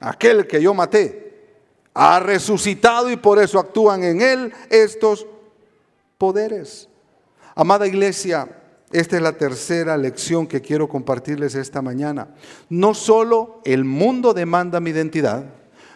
[0.00, 1.28] aquel que yo maté.
[1.92, 5.26] Ha resucitado y por eso actúan en él estos
[6.20, 6.86] poderes.
[7.54, 8.46] Amada iglesia,
[8.92, 12.28] esta es la tercera lección que quiero compartirles esta mañana.
[12.68, 15.46] No solo el mundo demanda mi identidad,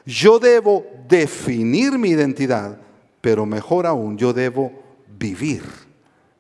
[0.07, 2.79] yo debo definir mi identidad,
[3.21, 4.73] pero mejor aún, yo debo
[5.07, 5.63] vivir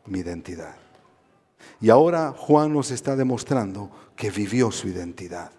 [0.07, 0.77] mi identidad.
[1.79, 5.51] Y ahora Juan nos está demostrando que vivió su identidad.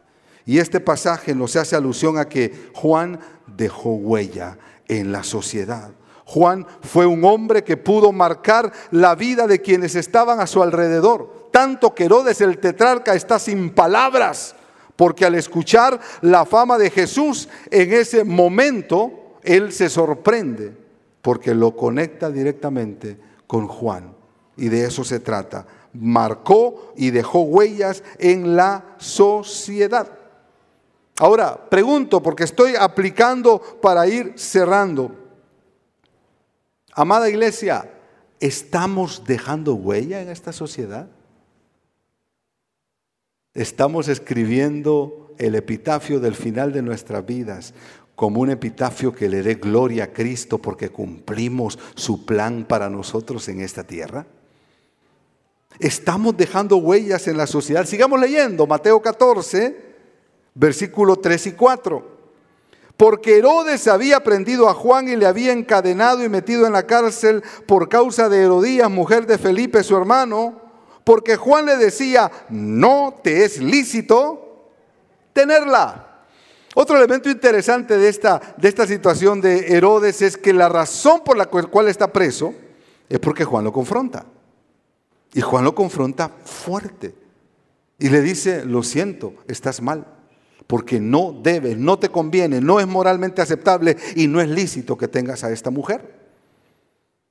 [0.48, 4.58] Y este pasaje nos hace alusión a que Juan dejó huella
[4.88, 5.92] en la sociedad.
[6.26, 11.50] Juan fue un hombre que pudo marcar la vida de quienes estaban a su alrededor.
[11.52, 14.56] Tanto que Herodes el tetrarca está sin palabras,
[14.96, 20.76] porque al escuchar la fama de Jesús en ese momento, él se sorprende,
[21.22, 23.18] porque lo conecta directamente
[23.48, 24.14] con Juan.
[24.58, 25.66] Y de eso se trata
[26.00, 30.08] marcó y dejó huellas en la sociedad.
[31.18, 35.12] Ahora, pregunto, porque estoy aplicando para ir cerrando.
[36.98, 37.92] Amada iglesia,
[38.40, 41.10] ¿estamos dejando huella en esta sociedad?
[43.54, 47.74] Estamos escribiendo el epitafio del final de nuestras vidas
[48.16, 53.50] como un epitafio que le dé gloria a Cristo porque cumplimos su plan para nosotros
[53.50, 54.26] en esta tierra.
[55.80, 57.86] Estamos dejando huellas en la sociedad.
[57.86, 59.96] Sigamos leyendo Mateo 14,
[60.54, 62.15] versículo 3 y 4.
[62.98, 67.44] Porque Herodes había prendido a Juan y le había encadenado y metido en la cárcel
[67.68, 70.62] por causa de Herodías, mujer de Felipe, su hermano,
[71.04, 74.72] porque Juan le decía, no te es lícito
[75.34, 76.24] tenerla.
[76.74, 81.38] Otro elemento interesante de esta, de esta situación de Herodes es que la razón por
[81.38, 82.54] la cual está preso
[83.10, 84.26] es porque Juan lo confronta.
[85.34, 87.14] Y Juan lo confronta fuerte.
[88.00, 90.15] Y le dice, lo siento, estás mal.
[90.68, 95.08] Porque no debes, no te conviene, no es moralmente aceptable y no es lícito que
[95.08, 96.26] tengas a esta mujer.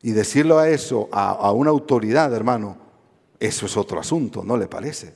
[0.01, 2.77] Y decirlo a eso, a, a una autoridad, hermano,
[3.41, 5.15] eso es otro asunto, ¿no le parece?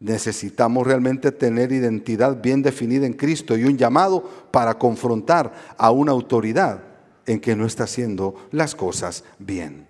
[0.00, 4.22] Necesitamos realmente tener identidad bien definida en Cristo y un llamado
[4.52, 6.82] para confrontar a una autoridad
[7.26, 9.87] en que no está haciendo las cosas bien.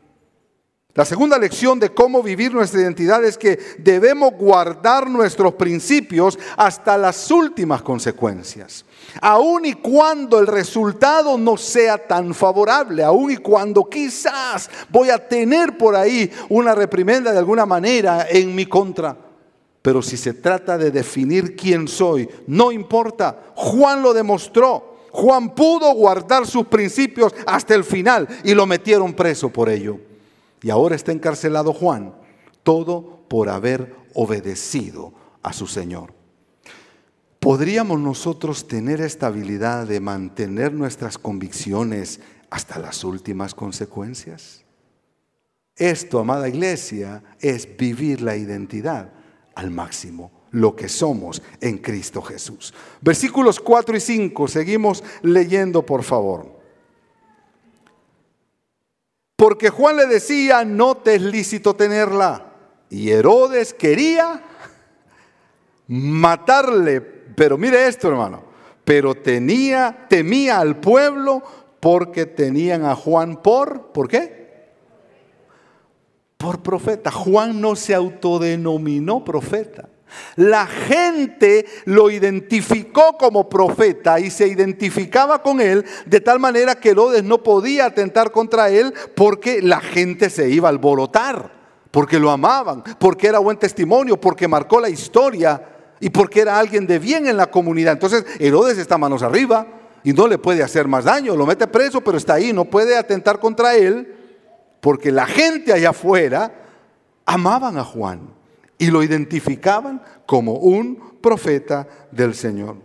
[0.98, 6.98] La segunda lección de cómo vivir nuestra identidad es que debemos guardar nuestros principios hasta
[6.98, 8.84] las últimas consecuencias.
[9.20, 15.28] Aun y cuando el resultado no sea tan favorable, aun y cuando quizás voy a
[15.28, 19.16] tener por ahí una reprimenda de alguna manera en mi contra.
[19.80, 23.52] Pero si se trata de definir quién soy, no importa.
[23.54, 24.96] Juan lo demostró.
[25.12, 30.07] Juan pudo guardar sus principios hasta el final y lo metieron preso por ello.
[30.62, 32.14] Y ahora está encarcelado Juan,
[32.62, 36.14] todo por haber obedecido a su Señor.
[37.38, 44.64] ¿Podríamos nosotros tener esta habilidad de mantener nuestras convicciones hasta las últimas consecuencias?
[45.76, 49.12] Esto, amada iglesia, es vivir la identidad
[49.54, 52.74] al máximo, lo que somos en Cristo Jesús.
[53.00, 56.57] Versículos 4 y 5, seguimos leyendo por favor.
[59.38, 62.54] Porque Juan le decía, no te es lícito tenerla.
[62.90, 64.42] Y Herodes quería
[65.86, 67.00] matarle.
[67.00, 68.42] Pero mire esto, hermano.
[68.84, 71.44] Pero tenía, temía al pueblo
[71.78, 74.72] porque tenían a Juan por, ¿por qué?
[76.36, 77.12] Por profeta.
[77.12, 79.88] Juan no se autodenominó profeta.
[80.36, 86.90] La gente lo identificó como profeta y se identificaba con él de tal manera que
[86.90, 91.52] Herodes no podía atentar contra él porque la gente se iba a alborotar,
[91.90, 95.62] porque lo amaban, porque era buen testimonio, porque marcó la historia
[96.00, 97.94] y porque era alguien de bien en la comunidad.
[97.94, 99.66] Entonces Herodes está manos arriba
[100.04, 102.96] y no le puede hacer más daño, lo mete preso, pero está ahí, no puede
[102.96, 104.14] atentar contra él
[104.80, 106.52] porque la gente allá afuera
[107.26, 108.37] amaban a Juan
[108.78, 112.76] y lo identificaban como un profeta del Señor.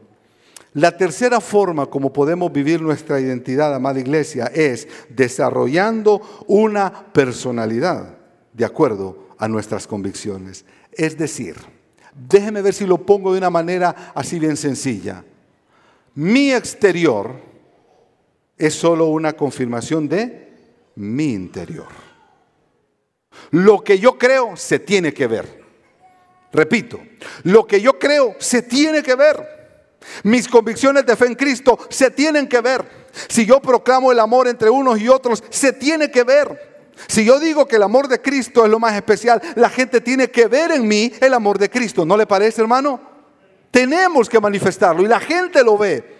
[0.73, 8.17] La tercera forma como podemos vivir nuestra identidad, amada iglesia, es desarrollando una personalidad
[8.53, 10.65] de acuerdo a nuestras convicciones.
[10.91, 11.55] Es decir,
[12.27, 15.23] déjeme ver si lo pongo de una manera así bien sencilla.
[16.15, 17.35] Mi exterior
[18.57, 20.53] es solo una confirmación de
[20.95, 21.87] mi interior.
[23.51, 25.62] Lo que yo creo se tiene que ver.
[26.53, 26.99] Repito,
[27.43, 29.63] lo que yo creo se tiene que ver.
[30.23, 32.85] Mis convicciones de fe en Cristo se tienen que ver.
[33.27, 36.91] Si yo proclamo el amor entre unos y otros, se tiene que ver.
[37.07, 40.29] Si yo digo que el amor de Cristo es lo más especial, la gente tiene
[40.29, 42.05] que ver en mí el amor de Cristo.
[42.05, 43.01] ¿No le parece, hermano?
[43.71, 46.17] Tenemos que manifestarlo y la gente lo ve.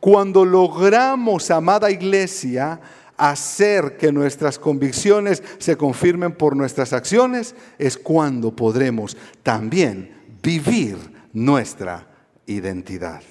[0.00, 2.78] Cuando logramos, amada iglesia,
[3.16, 10.96] hacer que nuestras convicciones se confirmen por nuestras acciones, es cuando podremos también vivir
[11.32, 12.06] nuestra
[12.46, 13.22] identidad.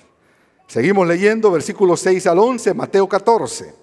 [0.67, 3.73] Seguimos leyendo versículos 6 al 11, Mateo 14.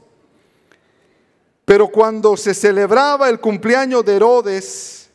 [1.64, 5.10] Pero cuando se celebraba el cumpleaños de Herodes,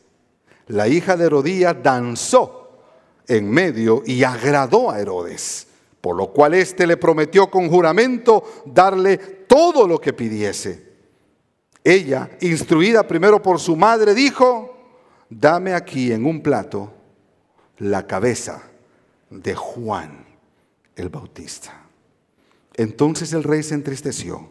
[0.68, 2.78] la hija de Herodías danzó
[3.26, 5.66] en medio y agradó a Herodes,
[6.00, 10.82] por lo cual éste le prometió con juramento darle todo lo que pidiese.
[11.84, 14.76] Ella, instruida primero por su madre, dijo,
[15.30, 16.92] dame aquí en un plato
[17.78, 18.64] la cabeza
[19.30, 20.26] de Juan
[20.96, 21.84] el Bautista.
[22.74, 24.48] Entonces el rey se entristeció,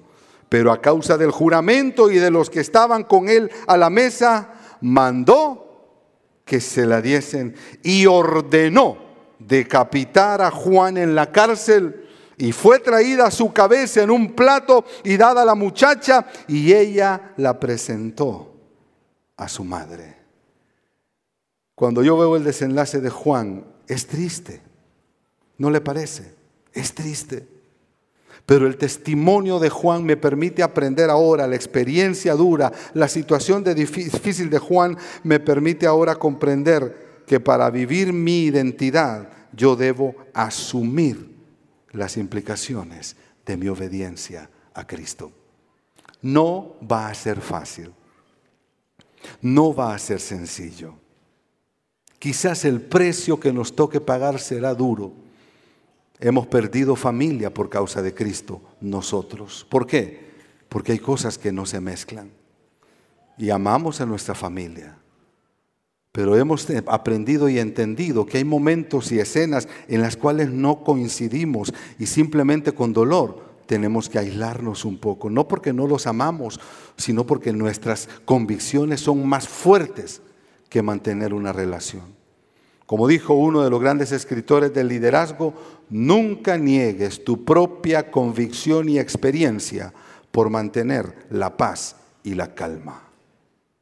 [0.47, 4.53] pero a causa del juramento y de los que estaban con él a la mesa,
[4.79, 5.99] mandó
[6.45, 8.99] que se la diesen y ordenó
[9.37, 12.02] decapitar a Juan en la cárcel
[12.38, 17.34] y fue traída su cabeza en un plato y dada a la muchacha y ella
[17.38, 18.53] la presentó
[19.38, 20.17] a su madre.
[21.75, 24.61] Cuando yo veo el desenlace de Juan, es triste,
[25.57, 26.34] ¿no le parece?
[26.71, 27.47] Es triste.
[28.45, 34.49] Pero el testimonio de Juan me permite aprender ahora, la experiencia dura, la situación difícil
[34.49, 41.32] de Juan me permite ahora comprender que para vivir mi identidad yo debo asumir
[41.93, 43.15] las implicaciones
[43.45, 45.31] de mi obediencia a Cristo.
[46.21, 47.93] No va a ser fácil,
[49.41, 50.95] no va a ser sencillo.
[52.19, 55.23] Quizás el precio que nos toque pagar será duro
[56.23, 59.67] Hemos perdido familia por causa de Cristo, nosotros.
[59.69, 60.31] ¿Por qué?
[60.69, 62.31] Porque hay cosas que no se mezclan.
[63.37, 64.97] Y amamos a nuestra familia.
[66.14, 71.74] Pero hemos aprendido y entendido que hay momentos y escenas en las cuales no coincidimos
[71.97, 75.32] y simplemente con dolor tenemos que aislarnos un poco.
[75.32, 76.59] No porque no los amamos,
[76.97, 80.22] sino porque nuestras convicciones son más fuertes
[80.70, 82.03] que mantener una relación.
[82.86, 85.55] Como dijo uno de los grandes escritores del liderazgo,
[85.89, 89.91] nunca niegues tu propia convicción y experiencia
[90.32, 93.01] por mantener la paz y la calma.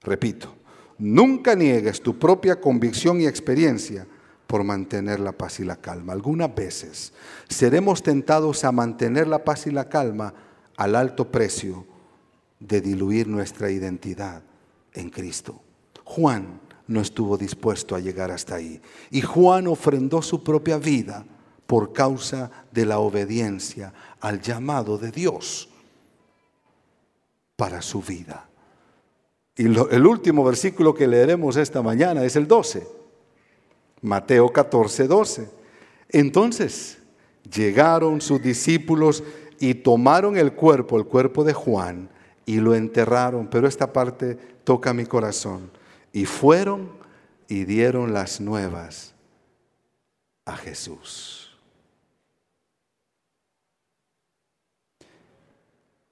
[0.02, 0.61] Repito,
[1.02, 4.08] nunca niegues tu propia convicción y experiencia
[4.46, 6.14] por mantener la paz y la calma.
[6.14, 7.12] Algunas veces
[7.50, 10.34] seremos tentados a mantener la paz y la calma
[10.78, 11.86] al alto precio
[12.60, 14.44] de diluir nuestra identidad
[14.94, 15.62] en Cristo.
[16.04, 18.80] Juan no estuvo dispuesto a llegar hasta ahí.
[19.10, 21.26] Y Juan ofrendó su propia vida
[21.66, 25.70] por causa de la obediencia al llamado de Dios
[27.56, 28.51] para su vida.
[29.62, 32.88] Y el último versículo que leeremos esta mañana es el 12.
[34.02, 35.50] Mateo 14, 12.
[36.10, 36.98] Entonces
[37.44, 39.24] llegaron sus discípulos
[39.60, 42.10] y tomaron el cuerpo, el cuerpo de Juan,
[42.44, 43.52] y lo enterraron.
[43.52, 45.70] Pero esta parte toca mi corazón
[46.12, 46.90] y fueron
[47.48, 49.14] y dieron las nuevas
[50.46, 51.56] a Jesús.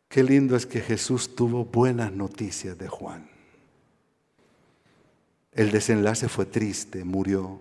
[0.08, 3.29] Qué lindo es que Jesús tuvo buenas noticias de Juan.
[5.60, 7.60] El desenlace fue triste, murió.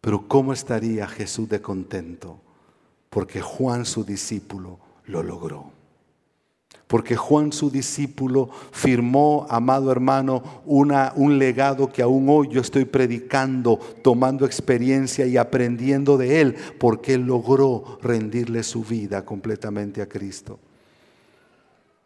[0.00, 2.38] Pero ¿cómo estaría Jesús de contento?
[3.10, 5.72] Porque Juan, su discípulo, lo logró.
[6.86, 12.84] Porque Juan, su discípulo, firmó, amado hermano, una, un legado que aún hoy yo estoy
[12.84, 20.08] predicando, tomando experiencia y aprendiendo de él, porque él logró rendirle su vida completamente a
[20.08, 20.60] Cristo.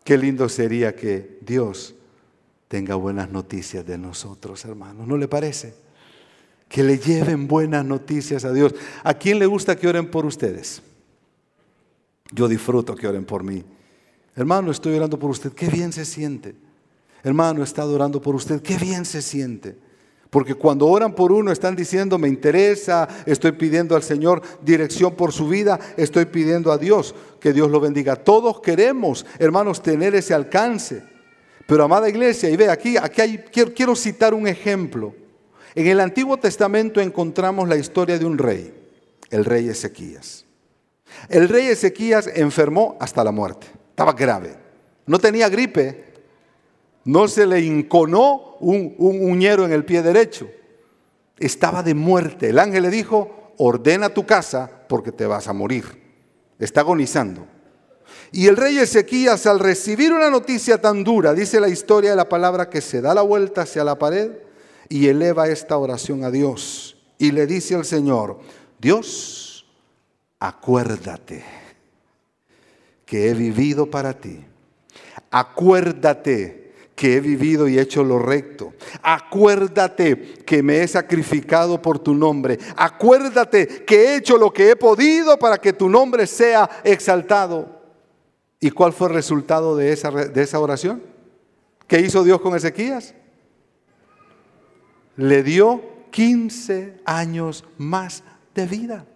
[0.04, 1.96] Qué lindo sería que Dios
[2.70, 5.04] tenga buenas noticias de nosotros, hermanos.
[5.04, 5.74] ¿No le parece?
[6.68, 8.76] Que le lleven buenas noticias a Dios.
[9.02, 10.80] ¿A quién le gusta que oren por ustedes?
[12.30, 13.64] Yo disfruto que oren por mí.
[14.36, 15.52] Hermano, estoy orando por usted.
[15.52, 16.54] Qué bien se siente.
[17.24, 18.62] Hermano, he estado orando por usted.
[18.62, 19.76] Qué bien se siente.
[20.30, 25.32] Porque cuando oran por uno están diciendo, me interesa, estoy pidiendo al Señor dirección por
[25.32, 28.14] su vida, estoy pidiendo a Dios que Dios lo bendiga.
[28.14, 31.09] Todos queremos, hermanos, tener ese alcance.
[31.66, 35.14] Pero amada iglesia, y ve, aquí, aquí hay, quiero, citar un ejemplo.
[35.74, 38.74] En el Antiguo Testamento encontramos la historia de un rey,
[39.30, 40.46] el rey Ezequías.
[41.28, 43.66] El rey Ezequías enfermó hasta la muerte
[44.00, 44.56] estaba grave.
[45.04, 46.14] No tenía gripe,
[47.04, 50.48] no se le inconó un, un uñero en el pie derecho.
[51.38, 52.48] Estaba de muerte.
[52.48, 55.84] El ángel le dijo, ordena tu casa porque te vas a morir.
[56.58, 57.46] Está agonizando.
[58.32, 62.28] Y el rey Ezequías al recibir una noticia tan dura, dice la historia de la
[62.28, 64.30] palabra que se da la vuelta hacia la pared
[64.88, 66.96] y eleva esta oración a Dios.
[67.18, 68.38] Y le dice al Señor,
[68.78, 69.66] Dios,
[70.38, 71.44] acuérdate
[73.04, 74.44] que he vivido para ti.
[75.30, 78.74] Acuérdate que he vivido y hecho lo recto.
[79.02, 82.58] Acuérdate que me he sacrificado por tu nombre.
[82.76, 87.79] Acuérdate que he hecho lo que he podido para que tu nombre sea exaltado.
[88.61, 91.02] ¿Y cuál fue el resultado de esa, de esa oración?
[91.86, 93.14] ¿Qué hizo Dios con Ezequías?
[95.16, 98.22] Le dio 15 años más
[98.54, 99.06] de vida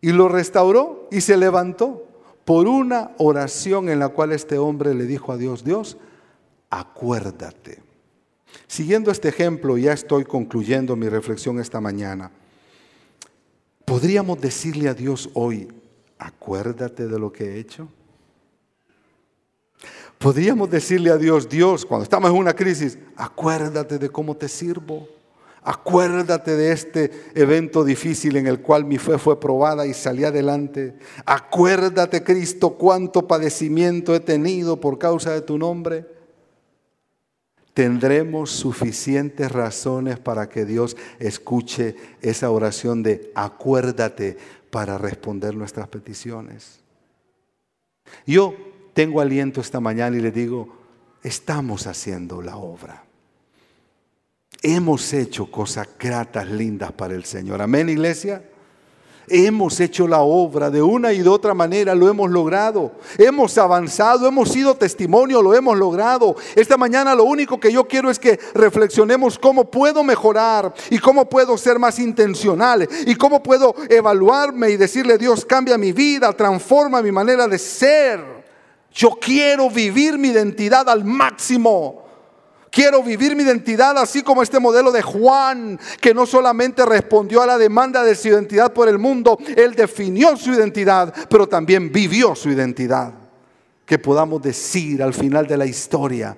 [0.00, 2.06] y lo restauró y se levantó
[2.44, 5.98] por una oración en la cual este hombre le dijo a Dios, Dios,
[6.70, 7.82] acuérdate.
[8.66, 12.30] Siguiendo este ejemplo, ya estoy concluyendo mi reflexión esta mañana.
[13.84, 15.68] ¿Podríamos decirle a Dios hoy,
[16.18, 17.88] acuérdate de lo que he hecho?
[20.18, 25.08] Podríamos decirle a Dios, Dios, cuando estamos en una crisis, acuérdate de cómo te sirvo.
[25.62, 30.94] Acuérdate de este evento difícil en el cual mi fe fue probada y salí adelante.
[31.24, 36.06] Acuérdate, Cristo, cuánto padecimiento he tenido por causa de tu nombre.
[37.74, 44.36] Tendremos suficientes razones para que Dios escuche esa oración de acuérdate
[44.70, 46.80] para responder nuestras peticiones.
[48.26, 48.54] Yo
[48.98, 50.70] tengo aliento esta mañana y le digo,
[51.22, 53.04] estamos haciendo la obra.
[54.60, 57.62] Hemos hecho cosas gratas, lindas para el Señor.
[57.62, 58.42] Amén, iglesia.
[59.28, 62.90] Hemos hecho la obra de una y de otra manera, lo hemos logrado.
[63.18, 66.34] Hemos avanzado, hemos sido testimonio, lo hemos logrado.
[66.56, 71.28] Esta mañana lo único que yo quiero es que reflexionemos cómo puedo mejorar y cómo
[71.28, 77.00] puedo ser más intencional y cómo puedo evaluarme y decirle, Dios, cambia mi vida, transforma
[77.00, 78.37] mi manera de ser.
[78.98, 82.04] Yo quiero vivir mi identidad al máximo.
[82.68, 87.46] Quiero vivir mi identidad así como este modelo de Juan, que no solamente respondió a
[87.46, 92.34] la demanda de su identidad por el mundo, él definió su identidad, pero también vivió
[92.34, 93.14] su identidad.
[93.86, 96.36] Que podamos decir al final de la historia,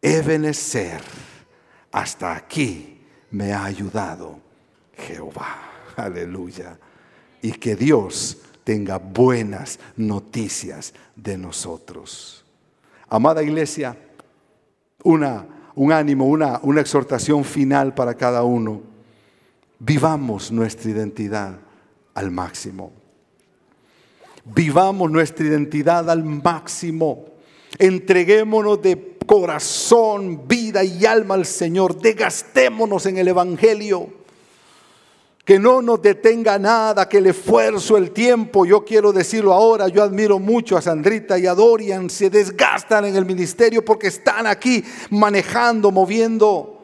[0.00, 1.00] Ebenezer,
[1.90, 3.00] hasta aquí
[3.32, 4.38] me ha ayudado
[4.96, 5.72] Jehová.
[5.96, 6.78] Aleluya.
[7.42, 12.44] Y que Dios tenga buenas noticias de nosotros.
[13.08, 13.96] Amada iglesia,
[15.02, 18.82] una, un ánimo, una, una exhortación final para cada uno.
[19.78, 21.58] Vivamos nuestra identidad
[22.14, 22.92] al máximo.
[24.44, 27.26] Vivamos nuestra identidad al máximo.
[27.78, 32.00] Entreguémonos de corazón, vida y alma al Señor.
[32.00, 34.23] Desgastémonos en el Evangelio.
[35.44, 40.02] Que no nos detenga nada, que el esfuerzo, el tiempo, yo quiero decirlo ahora, yo
[40.02, 44.82] admiro mucho a Sandrita y a Dorian, se desgastan en el ministerio porque están aquí
[45.10, 46.74] manejando, moviendo.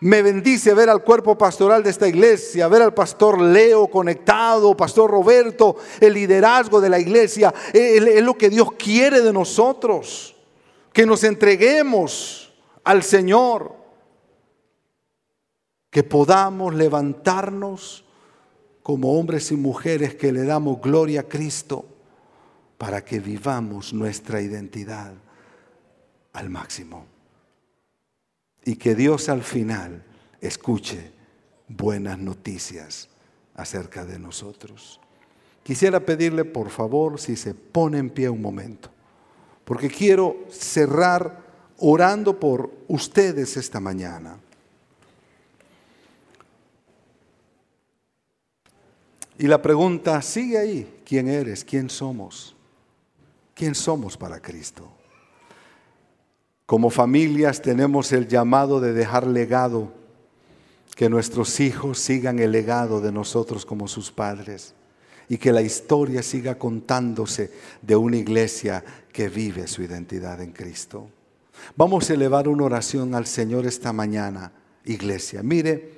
[0.00, 5.10] Me bendice ver al cuerpo pastoral de esta iglesia, ver al pastor Leo conectado, pastor
[5.10, 7.52] Roberto, el liderazgo de la iglesia.
[7.72, 10.36] Es lo que Dios quiere de nosotros,
[10.92, 12.52] que nos entreguemos
[12.84, 13.77] al Señor
[15.90, 18.04] que podamos levantarnos
[18.82, 21.84] como hombres y mujeres que le damos gloria a Cristo
[22.78, 25.12] para que vivamos nuestra identidad
[26.32, 27.06] al máximo.
[28.64, 30.04] Y que Dios al final
[30.40, 31.12] escuche
[31.68, 33.08] buenas noticias
[33.54, 35.00] acerca de nosotros.
[35.62, 38.90] Quisiera pedirle por favor si se pone en pie un momento,
[39.64, 41.44] porque quiero cerrar
[41.78, 44.38] orando por ustedes esta mañana.
[49.38, 51.64] Y la pregunta sigue ahí, ¿quién eres?
[51.64, 52.56] ¿Quién somos?
[53.54, 54.90] ¿Quién somos para Cristo?
[56.66, 59.92] Como familias tenemos el llamado de dejar legado,
[60.96, 64.74] que nuestros hijos sigan el legado de nosotros como sus padres
[65.28, 71.08] y que la historia siga contándose de una iglesia que vive su identidad en Cristo.
[71.76, 74.50] Vamos a elevar una oración al Señor esta mañana,
[74.84, 75.42] iglesia.
[75.44, 75.92] Mire,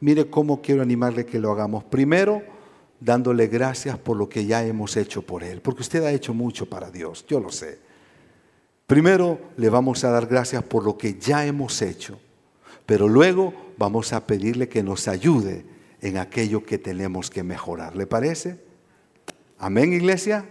[0.00, 1.84] mire cómo quiero animarle que lo hagamos.
[1.84, 2.42] Primero,
[3.04, 6.66] dándole gracias por lo que ya hemos hecho por Él, porque usted ha hecho mucho
[6.66, 7.78] para Dios, yo lo sé.
[8.86, 12.20] Primero le vamos a dar gracias por lo que ya hemos hecho,
[12.86, 15.64] pero luego vamos a pedirle que nos ayude
[16.00, 17.96] en aquello que tenemos que mejorar.
[17.96, 18.60] ¿Le parece?
[19.58, 20.48] Amén, iglesia.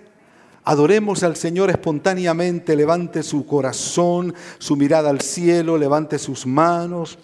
[0.63, 7.17] Adoremos al Señor espontáneamente, levante su corazón, su mirada al cielo, levante sus manos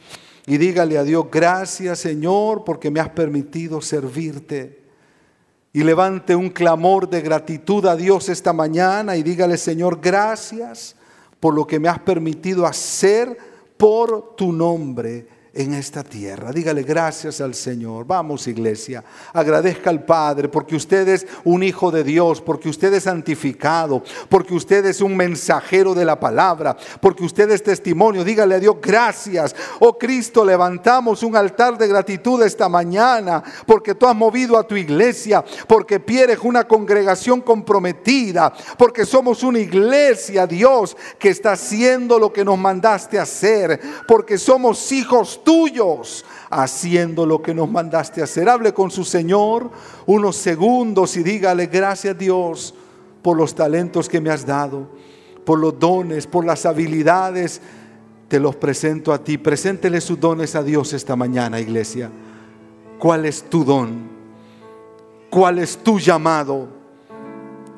[0.46, 4.87] y dígale a Dios, gracias Señor porque me has permitido servirte
[5.74, 10.96] y levante un clamor de gratitud a Dios esta mañana y dígale, Señor, gracias
[11.40, 13.38] por lo que me has permitido hacer
[13.78, 16.52] por tu nombre en esta tierra.
[16.52, 18.06] Dígale gracias al Señor.
[18.06, 19.04] Vamos iglesia,
[19.34, 24.54] agradezca al Padre porque usted es un hijo de Dios, porque usted es santificado, porque
[24.54, 28.24] usted es un mensajero de la palabra, porque usted es testimonio.
[28.24, 29.56] Dígale a Dios gracias.
[29.80, 34.76] Oh Cristo, levantamos un altar de gratitud esta mañana porque tú has movido a tu
[34.76, 42.32] iglesia, porque pieres una congregación comprometida, porque somos una iglesia, Dios, que está haciendo lo
[42.32, 48.50] que nos mandaste hacer, porque somos hijos tuyos haciendo lo que nos mandaste hacer.
[48.50, 49.72] Hable con su Señor
[50.06, 52.76] unos segundos y dígale gracias Dios
[53.22, 54.90] por los talentos que me has dado,
[55.46, 57.62] por los dones, por las habilidades.
[58.28, 59.38] Te los presento a ti.
[59.38, 62.12] Preséntele sus dones a Dios esta mañana, iglesia.
[63.00, 64.02] ¿Cuál es tu don?
[65.30, 66.68] ¿Cuál es tu llamado?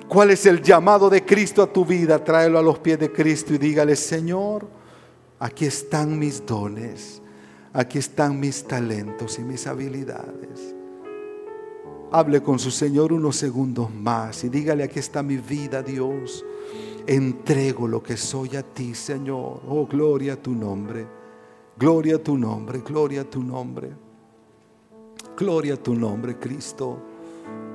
[0.08, 2.24] ¿Cuál es el llamado de Cristo a tu vida?
[2.24, 4.68] Tráelo a los pies de Cristo y dígale, Señor,
[5.38, 7.22] aquí están mis dones
[7.74, 10.76] aquí están mis talentos y mis habilidades.
[12.12, 16.44] Hable con su Señor unos segundos más y dígale, aquí está mi vida, Dios.
[17.06, 19.62] Entrego lo que soy a ti, Señor.
[19.68, 21.08] Oh, gloria a tu nombre.
[21.78, 23.92] Gloria a tu nombre, gloria a tu nombre.
[25.38, 27.00] Gloria a tu nombre, Cristo.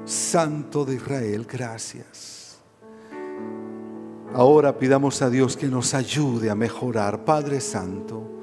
[0.05, 2.59] Santo de Israel, gracias.
[4.34, 8.34] Ahora pidamos a Dios que nos ayude a mejorar, Padre Santo.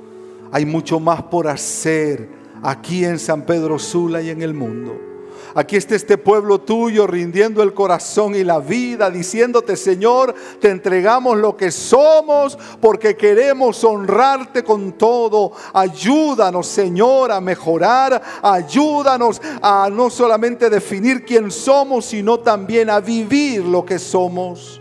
[0.51, 2.29] Hay mucho más por hacer
[2.61, 5.11] aquí en San Pedro Sula y en el mundo.
[5.53, 11.37] Aquí está este pueblo tuyo rindiendo el corazón y la vida, diciéndote, Señor, te entregamos
[11.37, 15.51] lo que somos porque queremos honrarte con todo.
[15.73, 18.21] Ayúdanos, Señor, a mejorar.
[18.41, 24.80] Ayúdanos a no solamente definir quién somos, sino también a vivir lo que somos.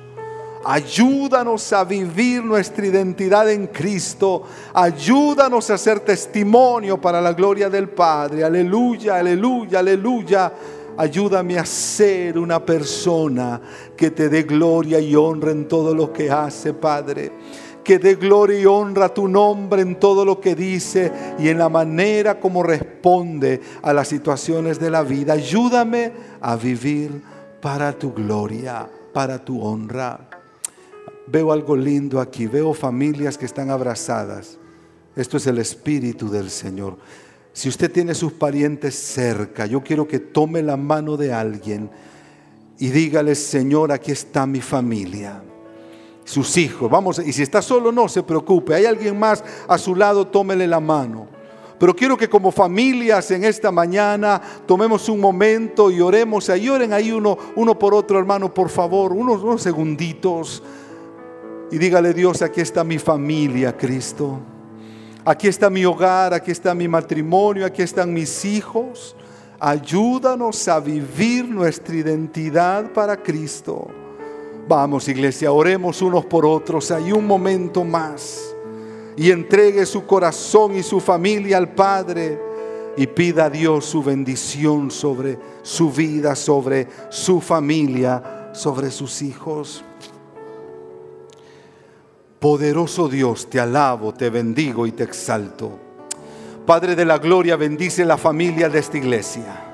[0.64, 4.42] Ayúdanos a vivir nuestra identidad en Cristo.
[4.74, 8.44] Ayúdanos a ser testimonio para la gloria del Padre.
[8.44, 10.52] Aleluya, aleluya, aleluya.
[10.98, 13.58] Ayúdame a ser una persona
[13.96, 17.32] que te dé gloria y honra en todo lo que hace, Padre.
[17.82, 21.56] Que dé gloria y honra a tu nombre en todo lo que dice y en
[21.56, 25.32] la manera como responde a las situaciones de la vida.
[25.32, 27.22] Ayúdame a vivir
[27.62, 30.39] para tu gloria, para tu honra.
[31.26, 34.58] Veo algo lindo aquí, veo familias que están abrazadas.
[35.16, 36.96] Esto es el Espíritu del Señor.
[37.52, 41.90] Si usted tiene sus parientes cerca, yo quiero que tome la mano de alguien
[42.78, 45.42] y dígale, Señor, aquí está mi familia.
[46.24, 48.74] Sus hijos, vamos, y si está solo, no se preocupe.
[48.74, 51.28] Hay alguien más a su lado, tómele la mano.
[51.78, 56.48] Pero quiero que como familias en esta mañana tomemos un momento y oremos.
[56.50, 60.62] Y oren ahí uno, uno por otro, hermano, por favor, unos, unos segunditos
[61.70, 64.40] y dígale Dios, aquí está mi familia, Cristo.
[65.24, 69.14] Aquí está mi hogar, aquí está mi matrimonio, aquí están mis hijos.
[69.58, 73.88] Ayúdanos a vivir nuestra identidad para Cristo.
[74.66, 76.90] Vamos iglesia, oremos unos por otros.
[76.90, 78.54] Hay un momento más.
[79.16, 82.40] Y entregue su corazón y su familia al Padre.
[82.96, 89.84] Y pida a Dios su bendición sobre su vida, sobre su familia, sobre sus hijos.
[92.41, 95.78] Poderoso Dios, te alabo, te bendigo y te exalto.
[96.64, 99.66] Padre de la gloria, bendice la familia de esta iglesia.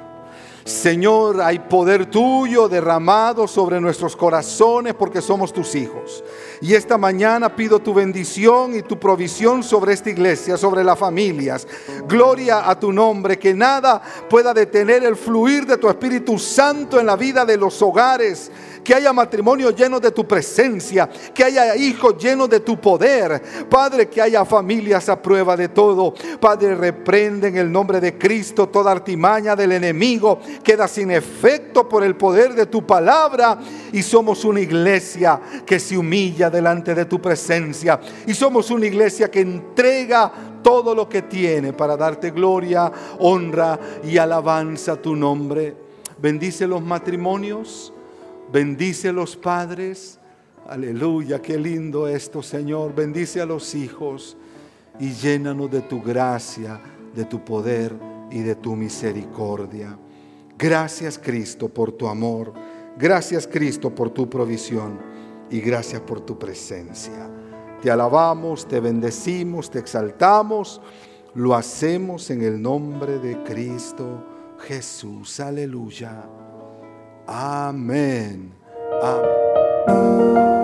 [0.64, 6.24] Señor, hay poder tuyo derramado sobre nuestros corazones porque somos tus hijos.
[6.60, 11.68] Y esta mañana pido tu bendición y tu provisión sobre esta iglesia, sobre las familias.
[12.08, 17.06] Gloria a tu nombre, que nada pueda detener el fluir de tu Espíritu Santo en
[17.06, 18.50] la vida de los hogares
[18.86, 23.42] que haya matrimonio lleno de tu presencia, que haya hijos llenos de tu poder.
[23.68, 26.14] Padre, que haya familias a prueba de todo.
[26.40, 30.38] Padre, reprende en el nombre de Cristo toda artimaña del enemigo.
[30.62, 33.58] Queda sin efecto por el poder de tu palabra.
[33.92, 37.98] Y somos una iglesia que se humilla delante de tu presencia.
[38.24, 40.30] Y somos una iglesia que entrega
[40.62, 45.74] todo lo que tiene para darte gloria, honra y alabanza a tu nombre.
[46.18, 47.92] Bendice los matrimonios.
[48.52, 50.18] Bendice a los padres.
[50.68, 52.94] Aleluya, qué lindo esto, Señor.
[52.94, 54.36] Bendice a los hijos
[54.98, 56.80] y llénanos de tu gracia,
[57.14, 57.94] de tu poder
[58.30, 59.98] y de tu misericordia.
[60.58, 62.52] Gracias Cristo por tu amor.
[62.98, 64.98] Gracias Cristo por tu provisión
[65.50, 67.30] y gracias por tu presencia.
[67.82, 70.80] Te alabamos, te bendecimos, te exaltamos.
[71.34, 74.24] Lo hacemos en el nombre de Cristo
[74.58, 75.38] Jesús.
[75.40, 76.45] Aleluya.
[77.26, 78.52] Amén.
[79.02, 80.55] Amén.